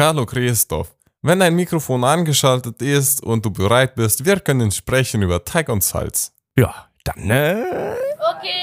[0.00, 0.94] Hallo Christoph.
[1.20, 5.84] Wenn dein Mikrofon angeschaltet ist und du bereit bist, wir können sprechen über Teig und
[5.84, 6.32] Salz.
[6.56, 7.62] Ja, dann, äh,
[8.34, 8.60] Okay.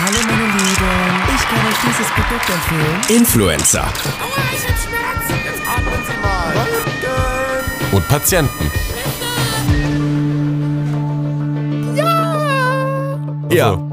[0.00, 0.72] Hallo meine Lieben,
[1.34, 3.00] ich kann euch dieses Produkt empfehlen.
[3.18, 3.92] Influencer
[7.92, 8.70] Und Patienten.
[13.50, 13.87] Ja.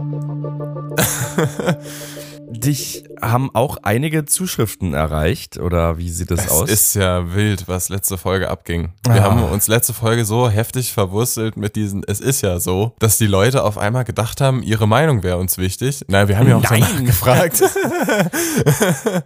[2.47, 6.69] Dich haben auch einige Zuschriften erreicht, oder wie sieht es Es aus?
[6.69, 8.93] ist ja wild, was letzte Folge abging.
[9.05, 9.23] Wir Ah.
[9.23, 13.27] haben uns letzte Folge so heftig verwurstelt mit diesen, es ist ja so, dass die
[13.27, 16.01] Leute auf einmal gedacht haben, ihre Meinung wäre uns wichtig.
[16.07, 16.81] Na, wir haben ja auch Nein.
[16.87, 17.61] danach gefragt.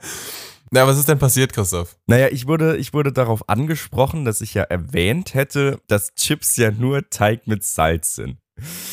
[0.71, 1.97] Na, was ist denn passiert, Christoph?
[2.05, 6.69] naja, ich wurde, ich wurde darauf angesprochen, dass ich ja erwähnt hätte, dass Chips ja
[6.71, 8.37] nur Teig mit Salz sind.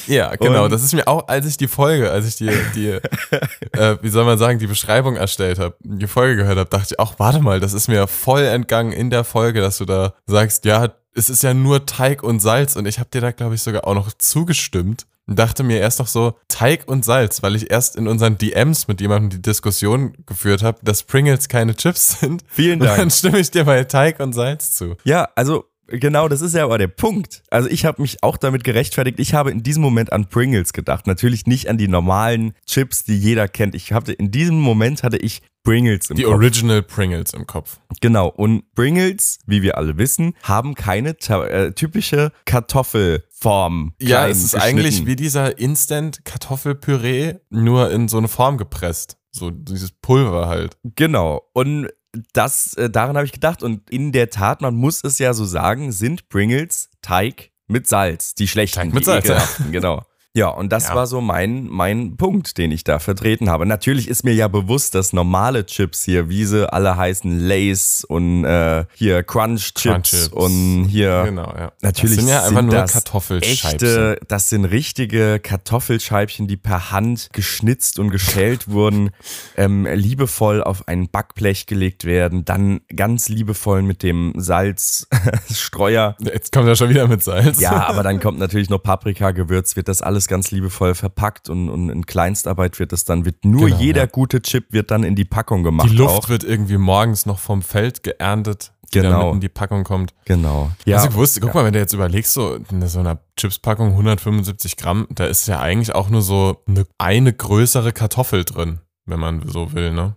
[0.06, 0.64] Ja, genau.
[0.64, 2.88] Und- das ist mir auch, als ich die Folge, als ich die, die
[3.72, 6.98] äh, wie soll man sagen, die Beschreibung erstellt habe, die Folge gehört habe, dachte ich
[6.98, 10.64] auch, warte mal, das ist mir voll entgangen in der Folge, dass du da sagst,
[10.64, 13.62] ja, es ist ja nur Teig und Salz und ich habe dir da, glaube ich,
[13.62, 17.70] sogar auch noch zugestimmt und dachte mir erst noch so, Teig und Salz, weil ich
[17.70, 22.45] erst in unseren DMs mit jemandem die Diskussion geführt habe, dass Pringles keine Chips sind.
[22.48, 23.12] Vielen Und dann Dank.
[23.12, 24.96] stimme ich dir bei Teig und Salz zu.
[25.04, 27.42] Ja, also genau, das ist ja aber der Punkt.
[27.51, 29.18] Also ich habe mich auch damit gerechtfertigt.
[29.20, 31.06] Ich habe in diesem Moment an Pringles gedacht.
[31.06, 33.74] Natürlich nicht an die normalen Chips, die jeder kennt.
[33.74, 36.34] Ich hatte in diesem Moment hatte ich Pringles im Die Kopf.
[36.34, 37.80] Original Pringles im Kopf.
[38.01, 38.29] Genau.
[38.29, 43.95] Und Pringles, wie wir alle wissen, haben keine äh, typische Kartoffelform.
[44.01, 49.18] Ja, es ist eigentlich wie dieser Instant-Kartoffelpüree, nur in so eine Form gepresst.
[49.32, 50.79] So dieses Pulver halt.
[50.84, 51.42] Genau.
[51.52, 51.88] Und
[52.32, 53.62] das, äh, daran habe ich gedacht.
[53.62, 58.34] Und in der Tat, man muss es ja so sagen, sind Pringles Teig mit Salz.
[58.34, 59.42] Die schlechten, Teig mit Salz, ja.
[59.70, 60.02] genau.
[60.37, 60.95] Ja, und das Ja.
[60.95, 63.65] war so mein, mein Punkt, den ich da vertreten habe.
[63.65, 68.44] Natürlich ist mir ja bewusst, dass normale Chips hier, wie sie alle heißen, Lays und
[68.44, 71.72] äh, hier Crunch Chips und hier Genau, ja.
[71.80, 73.70] Natürlich das sind ja einfach nur das Kartoffelscheibchen.
[73.70, 79.12] Echte, das sind richtige Kartoffelscheibchen, die per Hand geschnitzt und geschält wurden,
[79.56, 86.14] ähm, liebevoll auf ein Backblech gelegt werden, dann ganz liebevoll mit dem Salzstreuer.
[86.20, 87.58] Jetzt kommt er schon wieder mit Salz.
[87.58, 91.69] Ja, aber dann kommt natürlich noch Paprika, Gewürz, wird das alles ganz liebevoll verpackt und,
[91.69, 94.06] und in Kleinstarbeit wird das dann, wird nur Genau, jeder ja.
[94.06, 95.88] gute Chip wird dann in die Packung gemacht.
[95.91, 96.28] Die Luft auch.
[96.28, 99.32] wird irgendwie morgens noch vom Feld geerntet, die Genau.
[99.32, 100.15] in die Packung kommt.
[100.26, 100.70] Genau.
[100.84, 100.97] Ja.
[100.98, 105.06] Also gewusst, guck mal, wenn du jetzt überlegst, so in so einer Chipspackung 175 Gramm,
[105.10, 109.72] da ist ja eigentlich auch nur so eine, eine größere Kartoffel drin, wenn man so
[109.72, 110.15] will, ne?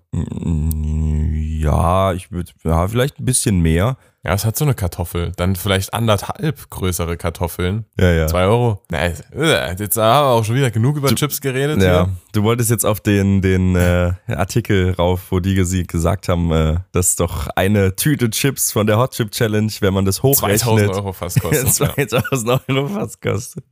[1.61, 3.97] Ja, ich würde, ja, vielleicht ein bisschen mehr.
[4.25, 5.31] Ja, es hat so eine Kartoffel.
[5.37, 7.85] Dann vielleicht anderthalb größere Kartoffeln.
[7.97, 8.27] Ja, ja.
[8.27, 8.81] Zwei Euro.
[8.91, 11.81] Na, jetzt haben wir auch schon wieder genug über Chips geredet.
[11.81, 12.15] Ja, hier.
[12.33, 15.55] du wolltest jetzt auf den, den äh, Artikel rauf, wo die
[15.87, 20.03] gesagt haben, äh, dass doch eine Tüte Chips von der Hot Chip Challenge, wenn man
[20.03, 21.79] das hochrechnet, 2000 Euro fast kostet.
[21.79, 22.07] ja.
[22.07, 23.63] 2000 Euro fast kostet.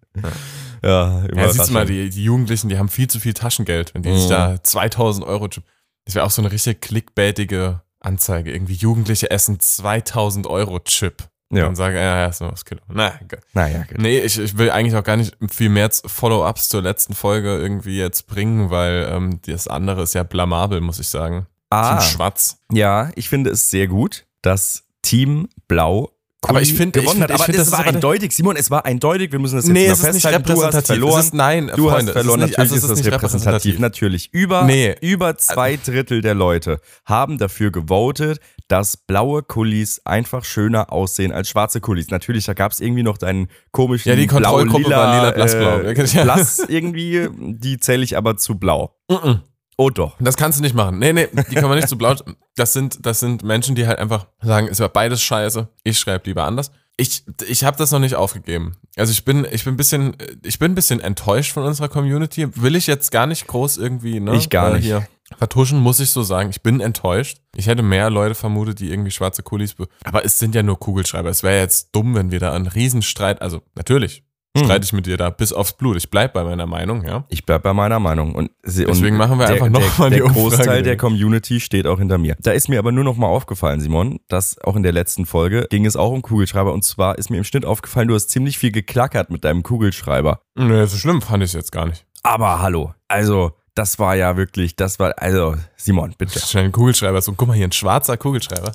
[0.82, 4.02] Ja, Ja, siehst du mal, die, die Jugendlichen, die haben viel zu viel Taschengeld, wenn
[4.04, 4.30] die sich Mhm.
[4.30, 5.64] da 2000 Euro Chip.
[6.06, 8.52] Das wäre auch so eine richtig clickbaitige Anzeige.
[8.52, 11.24] Irgendwie Jugendliche essen 2000 Euro Chip.
[11.50, 11.66] Ja.
[11.68, 12.82] Und sagen, ja, ja, so das Kilo.
[12.90, 14.00] Na, ge- Naja, gut.
[14.00, 17.98] nee, ich, ich will eigentlich auch gar nicht viel mehr Follow-ups zur letzten Folge irgendwie
[17.98, 21.48] jetzt bringen, weil ähm, das andere ist ja blamabel, muss ich sagen.
[21.70, 22.58] Ah, Zum Schwatz.
[22.72, 26.12] ja, ich finde es sehr gut, dass Team Blau
[26.46, 27.40] Aber ich finde- ich gewonnen finde- hat.
[27.42, 28.32] ich Aber es das war eindeutig.
[28.32, 29.32] Simon, es war eindeutig.
[29.32, 30.44] Wir müssen das jetzt Nee, mal es ist nicht festhalten.
[30.44, 30.88] Du hast repräsentativ.
[30.88, 31.20] verloren.
[31.20, 33.80] Ist, nein, Du Freunde, hast verloren, nicht, natürlich also ist das repräsentativ.
[33.80, 34.30] Natürlich.
[34.34, 34.96] Über, Nee.
[35.02, 41.50] über zwei Drittel der Leute haben dafür gewotet, dass blaue Kulis einfach schöner aussehen als
[41.50, 42.10] schwarze Kulis.
[42.12, 45.80] Natürlich, da gab es irgendwie noch deinen komischen Ja, die Kontrollgruppe blau-lila, war lila, blassblau.
[45.80, 46.24] Äh, Ja.
[46.24, 48.96] blass irgendwie, die zähle ich aber zu blau.
[49.10, 49.42] Mhm.
[49.78, 50.16] Oh doch.
[50.20, 50.98] Das kannst du nicht machen.
[51.00, 52.16] Nee, nee, die kann man nicht so blau.
[52.56, 55.68] Das sind, das sind Menschen, die halt einfach sagen, es war beides scheiße.
[55.84, 56.72] Ich schreibe lieber anders.
[57.00, 58.76] Ich, ich habe das noch nicht aufgegeben.
[58.96, 62.48] Also ich bin, ich bin ein bisschen, ich bin ein bisschen enttäuscht von unserer Community.
[62.60, 64.36] Will ich jetzt gar nicht groß irgendwie, ne?
[64.36, 64.86] Ich gar äh, nicht.
[64.86, 65.08] Hier
[65.38, 66.50] vertuschen, muss ich so sagen.
[66.50, 67.38] Ich bin enttäuscht.
[67.56, 69.76] Ich hätte mehr Leute vermutet, die irgendwie schwarze Kulis.
[69.76, 71.30] be- Aber es sind ja nur Kugelschreiber.
[71.30, 74.24] Es wäre jetzt dumm, wenn wir da einen Riesenstreit, also natürlich.
[74.58, 75.96] Streite ich mit dir da bis aufs Blut.
[75.98, 77.26] Ich bleib bei meiner Meinung, ja.
[77.30, 78.36] Ich bleib bei meiner Meinung.
[78.36, 80.42] Und sie- Deswegen und machen wir der, einfach noch der, mal die Der Umfrage.
[80.56, 82.36] Großteil der Community steht auch hinter mir.
[82.40, 85.68] Da ist mir aber nur noch mal aufgefallen, Simon, dass auch in der letzten Folge
[85.70, 86.74] ging es auch um Kugelschreiber.
[86.74, 90.40] Und zwar ist mir im Schnitt aufgefallen, du hast ziemlich viel geklackert mit deinem Kugelschreiber.
[90.56, 92.06] Nee, so schlimm fand ich es jetzt gar nicht.
[92.24, 96.40] Aber hallo, also das war ja wirklich, das war, also Simon, bitte.
[96.40, 97.22] Schnell ein Kugelschreiber.
[97.22, 98.72] So, guck mal hier, ein schwarzer Kugelschreiber.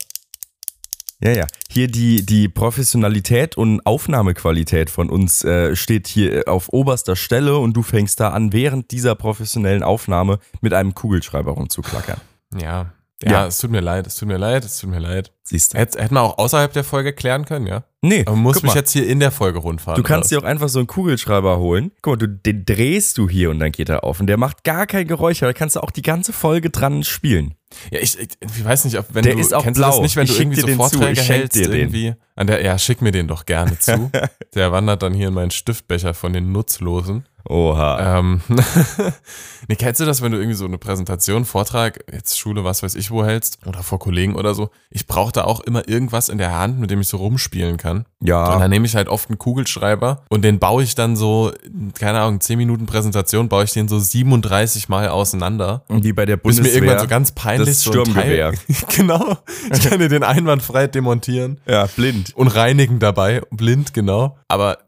[1.23, 1.47] Ja, ja.
[1.71, 7.75] Hier die, die Professionalität und Aufnahmequalität von uns äh, steht hier auf oberster Stelle und
[7.75, 12.21] du fängst da an, während dieser professionellen Aufnahme mit einem Kugelschreiber rumzuklackern.
[12.61, 12.93] Ja.
[13.25, 13.47] Ja, Ja.
[13.47, 15.33] es tut mir leid, es tut mir leid, es tut mir leid.
[15.45, 15.79] Siehst du?
[15.79, 17.85] Hätte hätten wir auch außerhalb der Folge klären können, ja?
[18.01, 18.77] Nee, Aber man muss mich mal.
[18.79, 19.97] jetzt hier in der Folge rundfahren.
[19.97, 20.41] Du kannst oder?
[20.41, 21.93] dir auch einfach so einen Kugelschreiber holen.
[22.03, 24.19] Guck mal, du, den drehst du hier und dann geht er auf.
[24.21, 27.05] Und der macht gar kein Geräusch, aber da kannst du auch die ganze Folge dran
[27.05, 27.55] spielen.
[27.91, 29.95] Ja, ich, ich, ich weiß nicht, ob wenn Der du ist auch kennst du das
[29.97, 30.03] blau.
[30.03, 30.83] nicht, wenn Ich du irgendwie so den zu.
[30.91, 31.81] Vorträge schenk hältst dir den.
[31.81, 34.11] irgendwie an der ja, schick mir den doch gerne zu.
[34.55, 37.27] der wandert dann hier in meinen Stiftbecher von den Nutzlosen.
[37.49, 38.19] Oha.
[38.19, 38.41] Ähm,
[39.69, 42.95] nee, kennst du das, wenn du irgendwie so eine Präsentation, Vortrag, jetzt Schule, was weiß
[42.95, 44.71] ich wo hältst oder vor Kollegen oder so?
[44.91, 48.05] Ich brauche da auch immer irgendwas in der Hand, mit dem ich so rumspielen kann.
[48.21, 48.59] Und ja.
[48.59, 51.53] dann nehme ich halt oft einen Kugelschreiber und den baue ich dann so,
[51.99, 55.83] keine Ahnung, 10 Minuten Präsentation, baue ich den so 37 Mal auseinander.
[55.89, 56.81] Und wie bei der Bis Bundeswehr.
[56.81, 58.53] mir irgendwann so ganz peinlich das so ein Sturmgewehr.
[58.53, 59.39] Teil, genau.
[59.73, 62.35] Ich kann dir den einwandfrei demontieren ja, blind.
[62.37, 64.37] und reinigen dabei, blind, genau.
[64.49, 64.79] Aber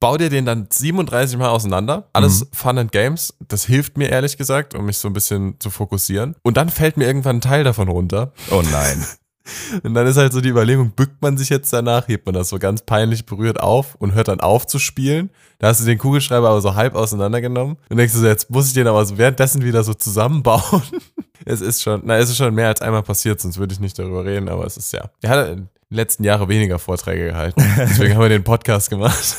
[0.00, 2.08] baue dir den dann 37 Mal auseinander.
[2.12, 2.48] Alles Mhm.
[2.52, 3.34] Fun and Games.
[3.48, 6.34] Das hilft mir ehrlich gesagt, um mich so ein bisschen zu fokussieren.
[6.42, 8.32] Und dann fällt mir irgendwann ein Teil davon runter.
[8.50, 9.04] Oh nein.
[9.82, 12.48] Und dann ist halt so die Überlegung, bückt man sich jetzt danach, hebt man das
[12.48, 15.28] so ganz peinlich berührt auf und hört dann auf zu spielen.
[15.58, 18.68] Da hast du den Kugelschreiber aber so halb auseinandergenommen und denkst du so, jetzt muss
[18.68, 20.82] ich den aber so währenddessen wieder so zusammenbauen.
[21.44, 23.98] es ist schon, na, es ist schon mehr als einmal passiert, sonst würde ich nicht
[23.98, 25.10] darüber reden, aber es ist ja.
[25.20, 27.62] Er hat in den letzten Jahre weniger Vorträge gehalten.
[27.76, 29.36] Deswegen haben wir den Podcast gemacht.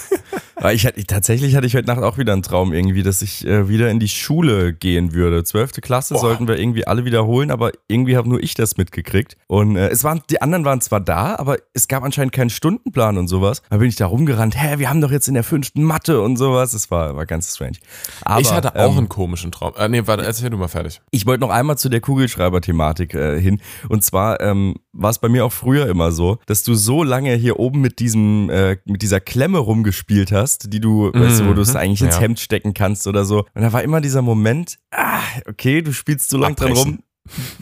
[0.71, 3.67] Ich hatte, tatsächlich hatte ich heute Nacht auch wieder einen Traum irgendwie, dass ich äh,
[3.67, 5.43] wieder in die Schule gehen würde.
[5.43, 6.21] Zwölfte Klasse Boah.
[6.21, 9.35] sollten wir irgendwie alle wiederholen, aber irgendwie habe nur ich das mitgekriegt.
[9.47, 13.17] Und äh, es waren, die anderen waren zwar da, aber es gab anscheinend keinen Stundenplan
[13.17, 13.61] und sowas.
[13.69, 16.37] Da bin ich da rumgerannt, hä, wir haben doch jetzt in der fünften Mathe und
[16.37, 16.71] sowas.
[16.71, 17.77] Das war, war ganz strange.
[18.21, 19.73] Aber, ich hatte auch ähm, einen komischen Traum.
[19.77, 21.01] Äh, nee, warte, erzähl du mal fertig.
[21.11, 23.61] Ich wollte noch einmal zu der Kugelschreiber-Thematik äh, hin.
[23.89, 27.33] Und zwar ähm, war es bei mir auch früher immer so, dass du so lange
[27.35, 31.53] hier oben mit diesem, äh, mit dieser Klemme rumgespielt hast, die du, weißt du, wo
[31.53, 32.21] du es Mhm, eigentlich ins ja.
[32.21, 33.39] Hemd stecken kannst oder so.
[33.53, 36.99] Und da war immer dieser Moment, ah, okay, du spielst so lang dran rum.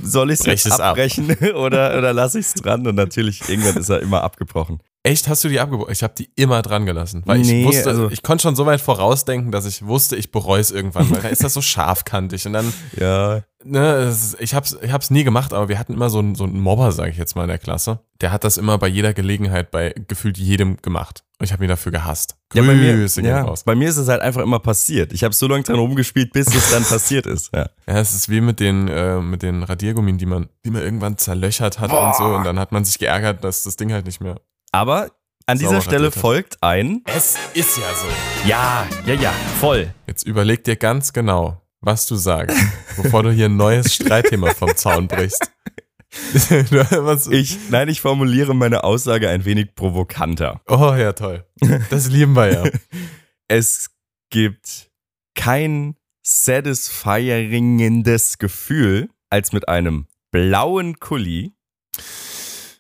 [0.02, 0.92] Soll ich es jetzt es ab.
[0.92, 2.86] abbrechen oder, oder lasse ich es dran?
[2.86, 4.80] Und natürlich, irgendwann ist er immer abgebrochen.
[5.06, 5.92] Echt, hast du die abgebrochen?
[5.92, 8.66] Ich habe die immer dran gelassen, weil Nee, ich wusste, also- ich konnte schon so
[8.66, 12.46] weit vorausdenken, dass ich wusste, ich bereue es irgendwann, weil da ist das so scharfkantig
[12.48, 16.20] und dann Ja, ne, ich hab's, ich hab's nie gemacht, aber wir hatten immer so
[16.20, 18.00] einen, so einen Mobber, sage ich jetzt mal, in der Klasse.
[18.22, 21.26] Der hat das immer bei jeder Gelegenheit bei gefühlt jedem gemacht.
[21.38, 22.38] Und ich habe ihn dafür gehasst.
[22.54, 23.64] ja, bei mir, gehen ja, raus.
[23.66, 25.12] bei mir ist es halt einfach immer passiert.
[25.12, 27.54] Ich habe so lange dran rumgespielt, bis es dann passiert ist.
[27.54, 27.68] Ja.
[27.86, 31.18] Ja, es ist wie mit den, äh, mit den Radiergummien, die man, die man irgendwann
[31.18, 32.24] zerlöchert hat und so.
[32.24, 34.40] Und dann hat man sich geärgert, dass das Ding halt nicht mehr.
[34.74, 35.12] Aber
[35.46, 38.08] an dieser Stelle folgt ein Es ist ja so.
[38.48, 39.94] Ja, ja, ja, voll.
[40.08, 42.58] Jetzt überleg dir ganz genau, was du sagst,
[42.98, 45.52] bevor du hier ein neues Streitthema vom Zaun brichst.
[46.92, 50.60] was, Ich, nein, ich formuliere meine Aussage ein wenig provokanter.
[50.68, 51.46] oh ja, toll.
[51.92, 52.64] Das lieben wir ja.
[53.48, 53.92] Es
[54.32, 54.90] gibt
[55.36, 61.54] kein satisfyingendes Gefühl, als mit einem blauen Kuli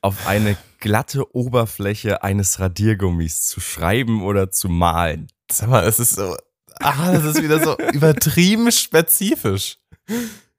[0.02, 5.28] auf eine glatte Oberfläche eines Radiergummis zu schreiben oder zu malen.
[5.50, 6.36] Sag mal, es ist so,
[6.82, 9.78] ah, das ist wieder so übertrieben spezifisch.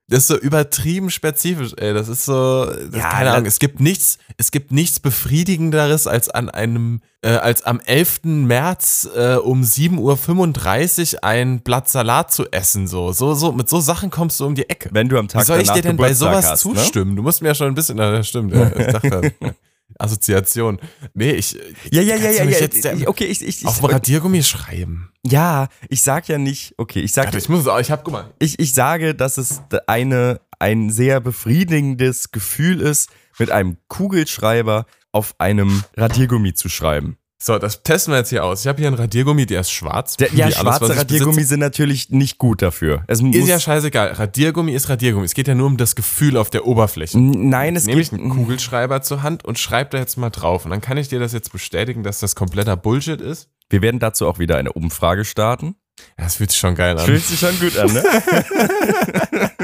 [0.07, 1.93] Das ist so übertrieben spezifisch, ey.
[1.93, 3.45] Das ist so, das, Ja, keine Ahnung.
[3.45, 8.21] Es gibt nichts, es gibt nichts befriedigenderes als an einem, äh, als am 11.
[8.23, 12.87] März äh, um 7.35 Uhr ein Blatt Salat zu essen.
[12.87, 14.89] So, so, so, mit so Sachen kommst du um die Ecke.
[14.91, 16.73] Wenn du am Tag Wie soll ich dir denn bei Geburtstag sowas hast, ne?
[16.73, 17.15] zustimmen?
[17.15, 19.33] Du musst mir ja schon ein bisschen, na, das stimmt, ja, ich dachte,
[19.97, 20.79] Assoziation.
[21.13, 21.53] Nee, ich,
[21.91, 22.59] Ja, ja, ja, ja, ja.
[22.59, 25.11] jetzt okay, ich, ich, ich, auf dem Radiergummi schreiben.
[25.25, 28.33] ja, ich sag ja nicht, okay, ich sag Warte, ich muss, ich hab, guck mal,
[28.39, 35.35] ich, ich sage, dass es eine, ein sehr befriedigendes Gefühl ist, mit einem Kugelschreiber auf
[35.39, 37.17] einem Radiergummi zu schreiben.
[37.37, 38.61] So, das testen wir jetzt hier aus.
[38.61, 40.15] Ich habe hier einen Radiergummi, der ist schwarz.
[40.17, 43.03] Der, ja, alles, schwarze ich Radiergummi sind natürlich nicht gut dafür.
[43.07, 44.13] Es Ist ja scheißegal.
[44.13, 45.25] Radiergummi ist Radiergummi.
[45.25, 47.19] Es geht ja nur um das Gefühl auf der Oberfläche.
[47.19, 48.19] Nein, es Nehme ich geht.
[48.19, 50.63] einen Kugelschreiber zur Hand und schreibe da jetzt mal drauf.
[50.63, 53.49] Und dann kann ich dir das jetzt bestätigen, dass das kompletter Bullshit ist.
[53.69, 55.75] Wir werden dazu auch wieder eine Umfrage starten.
[56.17, 57.05] Ja, das fühlt sich schon geil an.
[57.05, 58.03] Fühlt sich schon gut an, ne?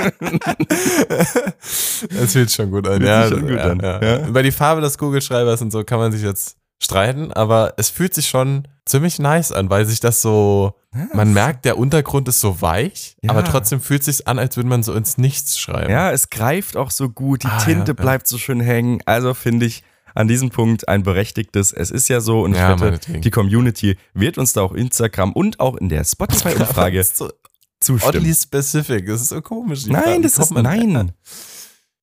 [2.10, 2.98] Das fühlt sich schon gut an.
[2.98, 3.80] Fühlt Ja, sich schon gut ja, an.
[3.82, 4.01] Ja.
[4.01, 4.28] Ja.
[4.28, 8.13] Über die Farbe des Kugelschreibers und so kann man sich jetzt streiten, aber es fühlt
[8.13, 10.73] sich schon ziemlich nice an, weil sich das so,
[11.13, 13.29] man merkt, der Untergrund ist so weich, Ja.
[13.29, 15.91] aber trotzdem fühlt sich an, als würde man so ins Nichts schreiben.
[15.91, 18.03] Ja, es greift auch so gut, die Ah, Tinte ja, ja.
[18.03, 19.00] bleibt so schön hängen.
[19.05, 19.83] Also finde ich
[20.15, 21.71] an diesem Punkt ein berechtigtes.
[21.71, 25.31] Es ist ja so und ich Ja, wette, die Community wird uns da auch Instagram
[25.33, 27.05] und auch in der Spotify-Umfrage
[27.79, 28.01] zustimmen.
[28.03, 29.05] oddly specific.
[29.05, 29.85] Das ist so komisch.
[29.85, 31.13] Nein, das ist nein.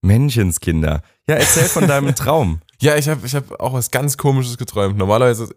[0.01, 1.03] Menschenskinder.
[1.29, 2.61] Ja, erzähl von deinem Traum.
[2.81, 4.97] Ja, ich habe ich hab auch was ganz Komisches geträumt.
[4.97, 5.49] Normalerweise,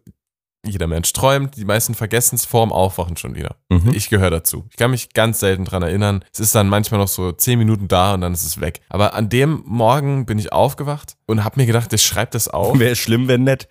[0.65, 3.55] jeder Mensch träumt, die meisten vergessen es vorm Aufwachen schon wieder.
[3.69, 3.93] Mhm.
[3.93, 4.65] Ich gehöre dazu.
[4.69, 6.23] Ich kann mich ganz selten dran erinnern.
[6.31, 8.81] Es ist dann manchmal noch so zehn Minuten da und dann ist es weg.
[8.89, 12.77] Aber an dem Morgen bin ich aufgewacht und habe mir gedacht, ich schreibe das auf.
[12.77, 13.67] Wäre schlimm, wenn nett.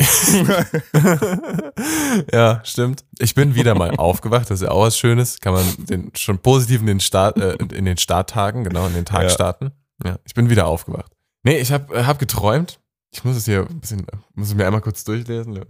[2.32, 3.04] ja, stimmt.
[3.18, 5.40] Ich bin wieder mal aufgewacht, das ist ja auch was Schönes.
[5.40, 9.04] Kann man den, schon positiv in den, Start, äh, in den Starttagen, genau, in den
[9.04, 9.28] Tag Ja.
[9.30, 9.72] starten.
[10.04, 11.12] Ja, ich bin wieder aufgewacht.
[11.42, 12.79] Nee, ich habe hab geträumt.
[13.12, 15.60] Ich muss es hier ein bisschen, muss es mir einmal kurz durchlesen.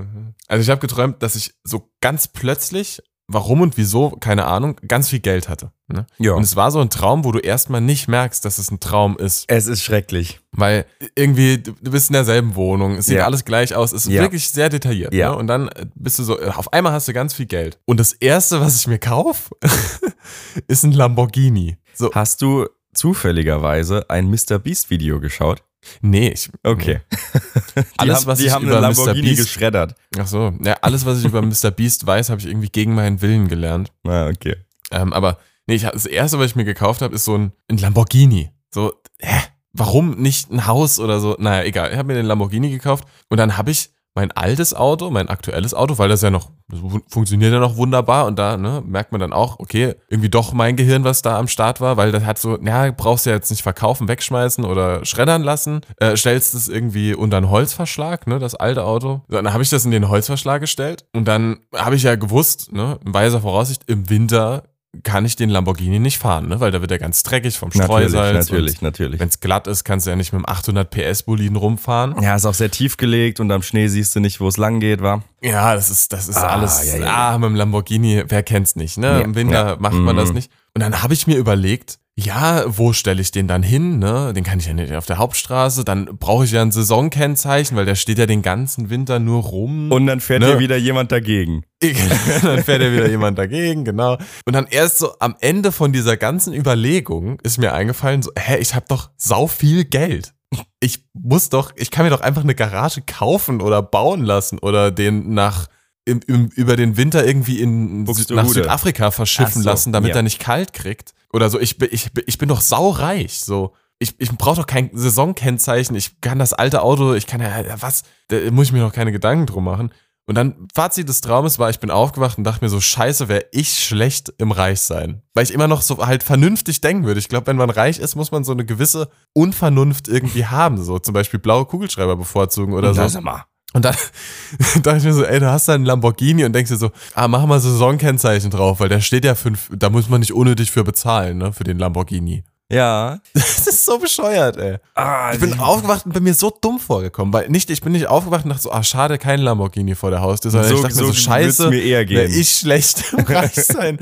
[0.47, 5.09] Also ich habe geträumt, dass ich so ganz plötzlich, warum und wieso, keine Ahnung, ganz
[5.09, 5.73] viel Geld hatte.
[5.89, 6.07] Ne?
[6.19, 6.33] Ja.
[6.35, 9.17] Und es war so ein Traum, wo du erstmal nicht merkst, dass es ein Traum
[9.17, 9.45] ist.
[9.49, 10.41] Es ist schrecklich.
[10.53, 13.25] Weil irgendwie, du bist in derselben Wohnung, es sieht Ja.
[13.25, 14.21] alles gleich aus, es ist Ja.
[14.23, 15.15] wirklich sehr detailliert.
[15.15, 15.31] Ja.
[15.31, 15.37] Ne?
[15.39, 17.79] Und dann bist du so, auf einmal hast du ganz viel Geld.
[17.87, 19.55] Und das erste, was ich mir kaufe,
[20.69, 21.79] ist ein Lamborghini.
[21.95, 24.59] So, Hast du zufälligerweise ein Mr.
[24.59, 25.63] Beast Video geschaut?
[26.03, 27.01] Nee, ich, Okay.
[27.77, 28.97] Die Alles, haben, was die ich haben über einen Mr.
[29.07, 29.95] Lamborghini Beast- geschreddert.
[30.19, 31.71] ach so, ja, alles, was ich über Mr.
[31.71, 33.93] Beast weiß, habe ich irgendwie gegen meinen Willen gelernt.
[34.07, 34.57] Ah, okay.
[34.91, 37.79] Ähm, aber nee, ich, das erste, was ich mir gekauft habe, ist so ein, ein
[37.79, 38.51] Lamborghini.
[38.73, 39.41] So, hä?
[39.73, 41.37] Warum nicht ein Haus oder so?
[41.39, 41.93] Naja, egal.
[41.93, 45.73] Ich habe mir den Lamborghini gekauft und dann habe ich mein altes Auto, mein aktuelles
[45.73, 49.13] Auto, weil das ja noch, das fu- funktioniert ja noch wunderbar und da ne, merkt
[49.13, 52.25] man dann auch, okay, irgendwie doch mein Gehirn, was da am Start war, weil das
[52.25, 56.55] hat so, ja, brauchst du ja jetzt nicht verkaufen, wegschmeißen oder schreddern lassen, äh, stellst
[56.55, 59.23] es irgendwie unter einen Holzverschlag, ne, das alte Auto.
[59.29, 62.99] Dann habe ich das in den Holzverschlag gestellt und dann habe ich ja gewusst, ne,
[63.07, 64.65] in weiser Voraussicht, im Winter
[65.05, 68.09] kann ich den Lamborghini nicht fahren, ne, weil da wird er ganz dreckig vom Natürlich,
[68.11, 68.49] Streusalz.
[68.51, 69.21] natürlich, natürlich.
[69.21, 72.21] Wenn es glatt ist, kannst du ja nicht mit dem 800 PS Boliden rumfahren.
[72.21, 74.81] Ja, ist auch sehr tief gelegt und am Schnee siehst du nicht, wo es lang
[74.81, 75.23] geht, wa?
[75.43, 76.85] Ja, das ist, das ist Ah, alles.
[76.87, 77.07] ja, ja.
[77.35, 79.07] Ah, mit dem Lamborghini, wer kennt's nicht, ne?
[79.07, 80.35] Ja, Im Winter macht man das Mhm.
[80.35, 80.51] nicht.
[80.75, 84.33] Und dann habe ich mir überlegt, ja, wo stelle ich den dann hin, ne?
[84.35, 87.87] Den kann ich ja nicht auf der Hauptstraße, dann brauche ich ja ein Saisonkennzeichen, weil
[87.87, 89.91] der steht ja den ganzen Winter nur rum.
[89.91, 90.49] Und dann fährt Ne?
[90.53, 91.63] dir wieder jemand dagegen.
[92.43, 94.19] dann fährt ja wieder jemand dagegen, genau.
[94.45, 98.59] Und dann erst so am Ende von dieser ganzen Überlegung ist mir eingefallen, so, hä,
[98.59, 100.35] ich habe doch sau viel Geld.
[100.81, 104.91] Ich muss doch, ich kann mir doch einfach eine Garage kaufen oder bauen lassen oder
[104.91, 105.69] den nach
[106.05, 110.17] im, im, über den Winter irgendwie in nach Südafrika verschiffen so, lassen, damit ja.
[110.17, 111.15] er nicht kalt kriegt.
[111.33, 113.41] Oder so, ich, bin- ich, ich bin doch saureich.
[113.41, 115.95] So, ich, ich brauche doch kein Saisonkennzeichen.
[115.95, 119.13] Ich kann das alte Auto, ich kann ja, was, da muss ich mir noch keine
[119.13, 119.93] Gedanken drum machen.
[120.27, 123.47] Und dann, Fazit des Traumes war, ich bin aufgewacht und dachte mir so, scheiße, wäre
[123.51, 125.23] ich schlecht im Reichsein.
[125.35, 127.19] Weil ich immer noch so halt vernünftig denken würde.
[127.19, 130.81] Ich glaube, wenn man reich ist, muss man so eine gewisse Unvernunft irgendwie haben.
[130.81, 133.09] So zum Beispiel blaue Kugelschreiber bevorzugen oder so.
[133.09, 133.45] sag mal.
[133.73, 133.95] Und dann
[134.83, 137.29] dachte ich mir so, ey, du hast da einen Lamborghini und denkst dir so, ah,
[137.29, 140.83] mach mal Saisonkennzeichen drauf, weil der steht ja fünf, da muss man nicht unnötig für
[140.85, 142.43] bezahlen, ne, für den Lamborghini.
[142.73, 143.19] Ja.
[143.35, 144.79] Das ist so bescheuert, ey.
[144.95, 148.07] Ah, Ich bin aufgewacht und bin mir so dumm vorgekommen, weil nicht, ich bin nicht
[148.09, 150.95] aufgewacht und dachte so, ah, schade, kein Lamborghini vor der Haustür, sondern So- ich dachte
[150.97, 152.31] mir so so, scheiße, mir eher gehen.
[152.33, 153.99] ich schlecht im Reichsein.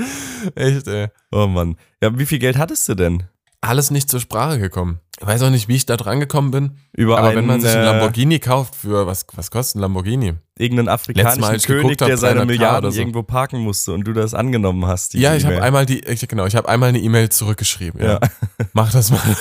[0.54, 1.08] Echt, ey.
[1.32, 1.76] Oh Mann.
[2.02, 3.24] Ja, wie viel Geld hattest du denn?
[3.60, 5.00] Alles nicht zur Sprache gekommen.
[5.20, 7.60] Ich weiß auch nicht, wie ich da dran gekommen bin, Über aber einen, wenn man
[7.60, 10.34] sich einen äh, Lamborghini kauft, für, was, was kostet ein Lamborghini?
[10.58, 12.98] irgendeinen afrikanischen König, der seine 300k Milliarden so.
[12.98, 15.14] irgendwo parken musste und du das angenommen hast.
[15.14, 15.66] Ja, ich habe E-Mail.
[15.66, 18.02] einmal die, ich, genau, ich habe einmal eine E-Mail zurückgeschrieben.
[18.02, 18.14] Ja.
[18.14, 18.20] Ja.
[18.72, 19.20] Mach das mal.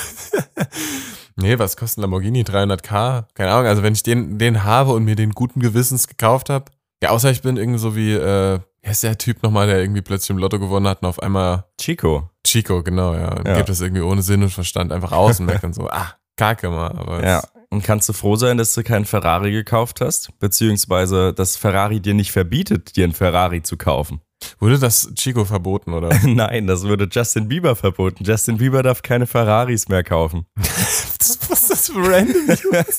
[1.36, 2.42] nee, was kostet ein Lamborghini?
[2.42, 3.24] 300k?
[3.34, 3.66] Keine Ahnung.
[3.66, 6.66] Also wenn ich den, den habe und mir den guten Gewissens gekauft habe.
[7.02, 10.02] Ja, außer ich bin irgendwie so wie, äh, wer ist der Typ nochmal, der irgendwie
[10.02, 12.30] plötzlich im Lotto gewonnen hat und auf einmal Chico.
[12.48, 13.28] Chico, genau, ja.
[13.36, 13.56] Und Ja.
[13.56, 16.70] gibt das irgendwie ohne Sinn und Verstand einfach aus und merkt dann so, ah, kacke
[16.70, 16.90] mal.
[16.92, 17.42] Aber Ja.
[17.70, 20.30] Und kannst du froh sein, dass du keinen Ferrari gekauft hast?
[20.38, 24.22] Beziehungsweise, dass Ferrari dir nicht verbietet, dir einen Ferrari zu kaufen.
[24.58, 26.10] Wurde das Chico verboten, oder?
[26.24, 28.24] Nein, das würde Justin Bieber verboten.
[28.24, 30.46] Justin Bieber darf keine Ferraris mehr kaufen.
[30.56, 31.08] Was
[31.50, 32.98] ist das für random News?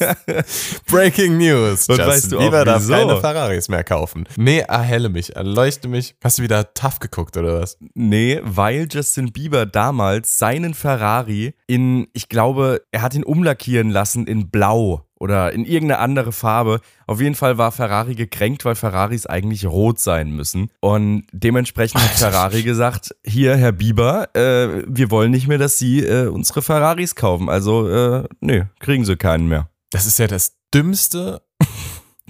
[0.87, 1.87] Breaking News.
[1.87, 2.93] Und Justin weißt du auch, Bieber darf wieso?
[2.93, 4.25] keine Ferraris mehr kaufen.
[4.35, 6.15] Nee, erhelle mich, erleuchte mich.
[6.23, 7.77] Hast du wieder tough geguckt oder was?
[7.93, 14.27] Nee, weil Justin Bieber damals seinen Ferrari in, ich glaube, er hat ihn umlackieren lassen
[14.27, 16.79] in Blau oder in irgendeine andere Farbe.
[17.05, 20.69] Auf jeden Fall war Ferrari gekränkt, weil Ferraris eigentlich rot sein müssen.
[20.79, 25.99] Und dementsprechend hat Ferrari gesagt, hier, Herr Bieber, äh, wir wollen nicht mehr, dass Sie
[25.99, 27.49] äh, unsere Ferraris kaufen.
[27.49, 29.69] Also, äh, nö, kriegen Sie keinen mehr.
[29.91, 31.41] Das ist ja das Dümmste,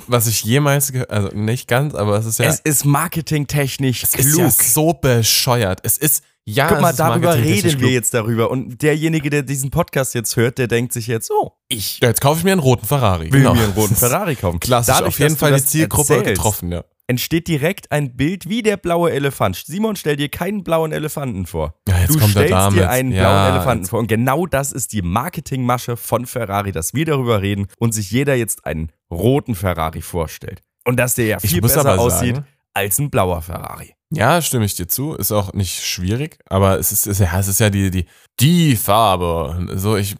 [0.07, 4.11] was ich jemals gehört Also nicht ganz, aber es ist ja, Es ist marketingtechnisch es
[4.13, 4.25] klug.
[4.25, 5.79] ist ja so bescheuert.
[5.83, 8.49] Es ist, ja, Guck mal, darüber reden wir jetzt darüber.
[8.49, 12.21] Und derjenige, der diesen Podcast jetzt hört, der denkt sich jetzt, oh, ich Ja, jetzt
[12.21, 13.31] kaufe ich mir einen roten Ferrari.
[13.31, 13.53] will genau.
[13.53, 14.59] mir einen roten Ferrari kaufen.
[14.61, 16.83] Klassisch, Dadurch, auf jeden Fall die Zielgruppe erzählst, getroffen, ja.
[17.05, 19.61] entsteht direkt ein Bild wie der blaue Elefant.
[19.65, 21.75] Simon, stell dir keinen blauen Elefanten vor.
[21.87, 22.79] Ja, jetzt du kommt stellst damit.
[22.79, 23.99] dir einen Ja, blauen Elefanten vor.
[23.99, 28.33] Und genau das ist die Marketingmasche von Ferrari, dass wir darüber reden und sich jeder
[28.33, 30.61] jetzt einen roten Ferrari vorstellt.
[30.85, 33.93] Und dass der ja viel besser aussieht sagen- als ein blauer Ferrari.
[34.11, 35.13] Ja, stimme ich dir zu.
[35.13, 38.05] Ist auch nicht schwierig, aber es ist, ist ja, es ist ja die, die,
[38.39, 39.67] die Farbe.
[39.75, 40.15] So, ich,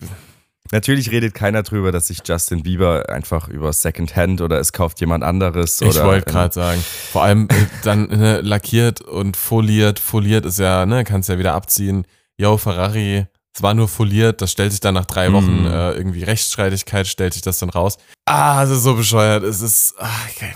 [0.72, 5.24] Natürlich redet keiner drüber, dass sich Justin Bieber einfach über Secondhand oder es kauft jemand
[5.24, 5.82] anderes.
[5.82, 9.98] ich wollte gerade sagen, vor allem äh, dann ne, lackiert und foliert.
[9.98, 12.06] Foliert ist ja, ne, kannst ja wieder abziehen.
[12.38, 15.66] Yo, Ferrari, es war nur foliert, das stellt sich dann nach drei Wochen Mhm.
[15.66, 17.98] äh, irgendwie Rechtsstreitigkeit, stellt sich das dann raus.
[18.26, 19.44] Ah, es ist so bescheuert.
[19.44, 20.54] Es ist, ah, okay.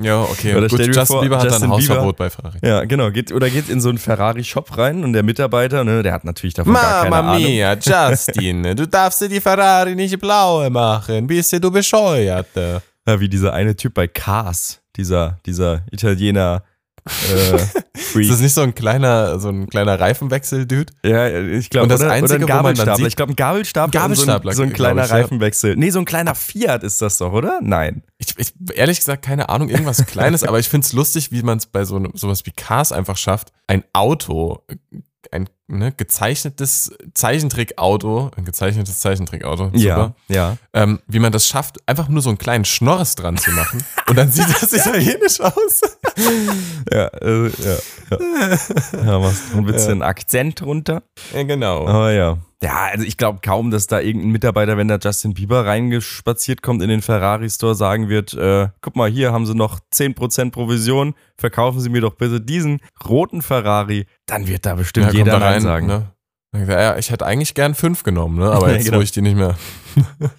[0.00, 0.54] Ja, okay.
[0.54, 2.58] Oder Gut, Justin vor, Bieber hat Justin dann Bieber- Hausverbot bei Ferrari.
[2.62, 3.10] Ja, genau.
[3.10, 6.54] Geht, oder geht in so einen Ferrari-Shop rein und der Mitarbeiter, ne, der hat natürlich
[6.54, 7.44] davon gar keine Mama Ahnung.
[7.44, 11.26] mia, Justin, du darfst dir die Ferrari nicht blaue machen.
[11.26, 12.48] Bist du bescheuert?
[13.06, 16.62] Ja, wie dieser eine Typ bei Cars, dieser, dieser Italiener.
[17.32, 18.20] Äh.
[18.20, 20.92] Ist das nicht so ein kleiner, so ein kleiner Reifenwechsel-Dude?
[21.04, 22.96] Ja, ich glaube, das oder, Einzige, oder ein Gabelstapler.
[22.96, 25.10] sieht- ich glaube, ein Gabelstapler, Gabelstapler, und so ein, so ein kleiner ich.
[25.10, 25.76] Reifenwechsel.
[25.76, 27.60] Nee, so ein kleiner Fiat ist das doch, oder?
[27.62, 28.02] Nein.
[28.18, 31.58] Ich, ich ehrlich gesagt keine Ahnung, irgendwas Kleines, aber ich finde es lustig, wie man
[31.58, 34.62] es bei so einem- sowas wie Cars einfach schafft, ein Auto,
[35.30, 40.56] ein ne, gezeichnetes Zeichentrickauto, ein gezeichnetes Zeichentrickauto, super, ja.
[40.72, 44.16] ähm, wie man das schafft, einfach nur so einen kleinen Schnorres dran zu machen und
[44.16, 45.80] dann sieht das italienisch aus.
[46.92, 47.76] Ja, äh, ja.
[48.10, 51.02] Ja, ja machst ein bisschen Akzent runter.
[51.34, 51.86] Ja, genau.
[51.86, 52.38] Aber ja.
[52.62, 56.82] Ja, also ich glaube kaum, dass da irgendein Mitarbeiter, wenn da Justin Bieber reingespaziert kommt
[56.82, 61.80] in den Ferrari-Store, sagen wird, äh, guck mal, hier haben sie noch 10% Provision, verkaufen
[61.80, 64.04] Sie mir doch bitte diesen roten Ferrari.
[64.26, 66.12] Dann wird da bestimmt Ja, jeder kommt rein sagen.
[66.54, 66.66] Ne?
[66.68, 68.50] Ja, ich hätte eigentlich gern fünf genommen, ne?
[68.50, 68.98] aber jetzt, genau.
[68.98, 69.56] wo ich die nicht mehr.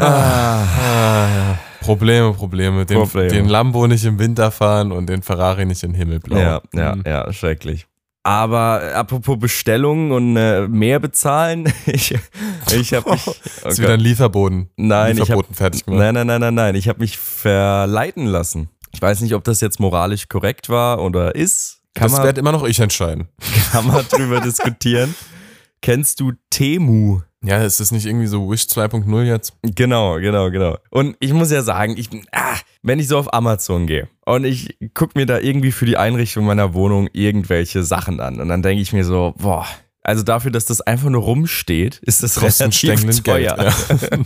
[0.00, 1.58] Ah, Ah.
[1.80, 2.86] Probleme, Probleme.
[2.86, 3.28] Den, Probleme.
[3.28, 6.38] den Lambo nicht im Winter fahren und den Ferrari nicht in Himmelblau.
[6.38, 7.02] ja, ja, Mhm.
[7.06, 7.86] ja, schrecklich.
[8.22, 12.14] Aber äh, apropos Bestellungen und äh, mehr bezahlen, ich,
[12.70, 13.26] ich habe mich.
[13.64, 14.68] oh ist wieder ein Lieferboden.
[14.76, 15.98] Nein, ich hab- fertig gemacht.
[16.00, 16.74] Nein, nein, nein, nein, nein.
[16.74, 18.68] Ich habe mich verleiten lassen.
[18.92, 21.77] Ich weiß nicht, ob das jetzt moralisch korrekt war oder ist.
[21.98, 23.28] Kann, das werde immer noch ich entscheiden.
[23.72, 25.14] kann man drüber diskutieren.
[25.80, 27.20] Kennst du Temu?
[27.44, 29.52] Ja, ist das nicht irgendwie so Wish 2.0 jetzt?
[29.62, 30.76] Genau, genau, genau.
[30.90, 34.76] Und ich muss ja sagen, ich ah, wenn ich so auf Amazon gehe und ich
[34.92, 38.82] gucke mir da irgendwie für die Einrichtung meiner Wohnung irgendwelche Sachen an und dann denke
[38.82, 39.66] ich mir so, boah,
[40.02, 43.54] also dafür, dass das einfach nur rumsteht, ist das Kostet einen relativ teuer.
[43.56, 44.10] Geld.
[44.10, 44.18] Ja.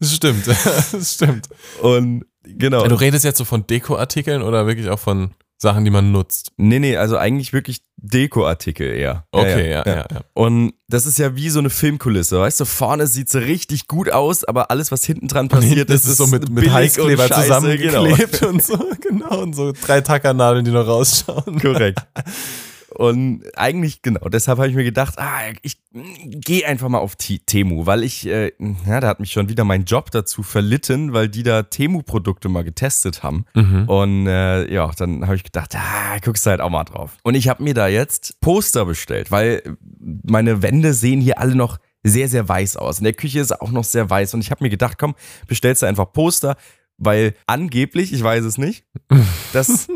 [0.00, 0.46] Das stimmt,
[0.92, 1.48] das stimmt.
[1.80, 2.86] Und genau.
[2.86, 6.50] Du redest jetzt so von Dekoartikeln oder wirklich auch von Sachen, die man nutzt?
[6.56, 9.26] Nee, nee, also eigentlich wirklich Dekoartikel eher.
[9.30, 10.06] Okay, ja, ja, ja.
[10.34, 14.10] Und das ist ja wie so eine Filmkulisse, weißt du, vorne sieht sie richtig gut
[14.10, 17.42] aus, aber alles, was hinten dran passiert, das ist so mit, mit Heißkleber und scheiße,
[17.42, 18.48] zusammengeklebt Genau.
[18.50, 21.60] und so, genau, und so drei Tackernadeln, die noch rausschauen.
[21.60, 22.00] Korrekt.
[22.94, 27.40] Und eigentlich, genau, deshalb habe ich mir gedacht, ah, ich gehe einfach mal auf T-
[27.44, 28.52] Temu, weil ich, äh,
[28.86, 32.64] ja, da hat mich schon wieder mein Job dazu verlitten, weil die da Temu-Produkte mal
[32.64, 33.44] getestet haben.
[33.54, 33.88] Mhm.
[33.88, 37.16] Und äh, ja, dann habe ich gedacht, ah, guckst du halt auch mal drauf.
[37.22, 39.62] Und ich habe mir da jetzt Poster bestellt, weil
[40.00, 42.98] meine Wände sehen hier alle noch sehr, sehr weiß aus.
[42.98, 44.34] In der Küche ist auch noch sehr weiß.
[44.34, 45.14] Und ich habe mir gedacht, komm,
[45.46, 46.56] bestellst du einfach Poster,
[46.98, 48.84] weil angeblich, ich weiß es nicht,
[49.52, 49.88] das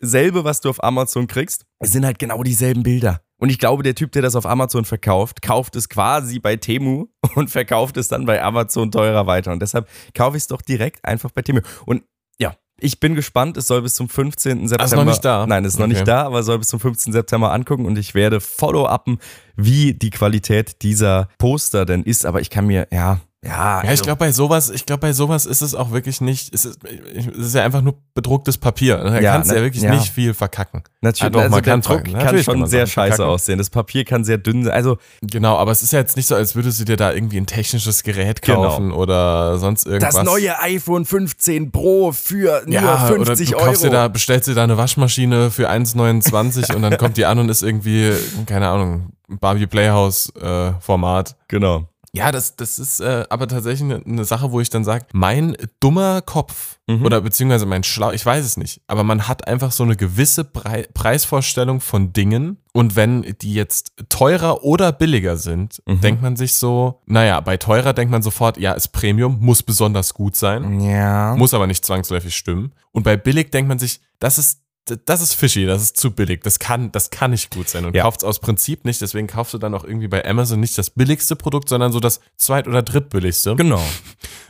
[0.00, 3.20] selbe, was du auf Amazon kriegst, sind halt genau dieselben Bilder.
[3.40, 7.06] Und ich glaube, der Typ, der das auf Amazon verkauft, kauft es quasi bei Temu
[7.36, 9.52] und verkauft es dann bei Amazon teurer weiter.
[9.52, 11.60] Und deshalb kaufe ich es doch direkt einfach bei Temu.
[11.86, 12.02] Und
[12.40, 13.56] ja, ich bin gespannt.
[13.56, 14.66] Es soll bis zum 15.
[14.66, 14.84] September.
[14.84, 15.46] ist noch nicht da?
[15.46, 15.94] Nein, es ist noch Okay.
[15.94, 17.12] nicht da, aber soll bis zum 15.
[17.12, 19.18] September angucken und ich werde follow-uppen,
[19.56, 22.26] wie die Qualität dieser Poster denn ist.
[22.26, 23.50] Aber ich kann mir, ja, ja.
[23.78, 26.52] Ja, ich also- glaube bei sowas, ich glaube bei sowas ist es auch wirklich nicht,
[26.54, 28.96] es ist, es ist ja einfach nur bedrucktes Papier.
[28.98, 29.60] Da Ja, kannst du ne?
[29.60, 29.94] ja wirklich Ja.
[29.94, 30.82] nicht viel verkacken.
[31.02, 32.18] Natürlich, also man der kann Druck verkacken.
[32.18, 33.32] kann schon kann man sehr scheiße verkacken.
[33.34, 33.58] aussehen.
[33.58, 34.72] Das Papier kann sehr dünn sein.
[34.74, 37.36] Also Genau, aber es ist ja jetzt nicht so, als würdest du dir da irgendwie
[37.36, 38.62] ein technisches Gerät Genau.
[38.64, 40.14] kaufen oder sonst irgendwas.
[40.16, 43.66] das neue iPhone 15 Pro für nur ja, 50 oder du Euro.
[43.66, 47.38] kaufst dir da, bestellst dir da eine Waschmaschine für 1,29 und dann kommt die an
[47.38, 48.12] und ist irgendwie,
[48.46, 51.36] keine Ahnung, Barbie Playhouse äh, Format.
[51.48, 51.88] genau.
[52.18, 55.56] Ja, das, das ist äh, aber tatsächlich eine, eine Sache, wo ich dann sage, mein
[55.80, 57.04] dummer Kopf Mhm.
[57.04, 60.42] oder beziehungsweise mein Schlau, ich weiß es nicht, aber man hat einfach so eine gewisse
[60.44, 66.00] Brei Preisvorstellung von Dingen und wenn die jetzt teurer oder billiger sind, Mhm.
[66.00, 70.14] denkt man sich so, naja, bei teurer denkt man sofort, ja, ist Premium, muss besonders
[70.14, 71.34] gut sein, Ja.
[71.36, 72.72] muss aber nicht zwangsläufig stimmen.
[72.92, 74.60] Und bei billig denkt man sich, das ist
[75.06, 77.94] das ist fishy, das ist zu billig, das kann, das kann nicht gut sein und
[77.94, 78.02] Ja.
[78.02, 80.90] kauft es aus Prinzip nicht, deswegen kaufst du dann auch irgendwie bei Amazon nicht das
[80.90, 83.56] billigste Produkt, sondern so das zweit- oder drittbilligste.
[83.56, 83.82] Genau.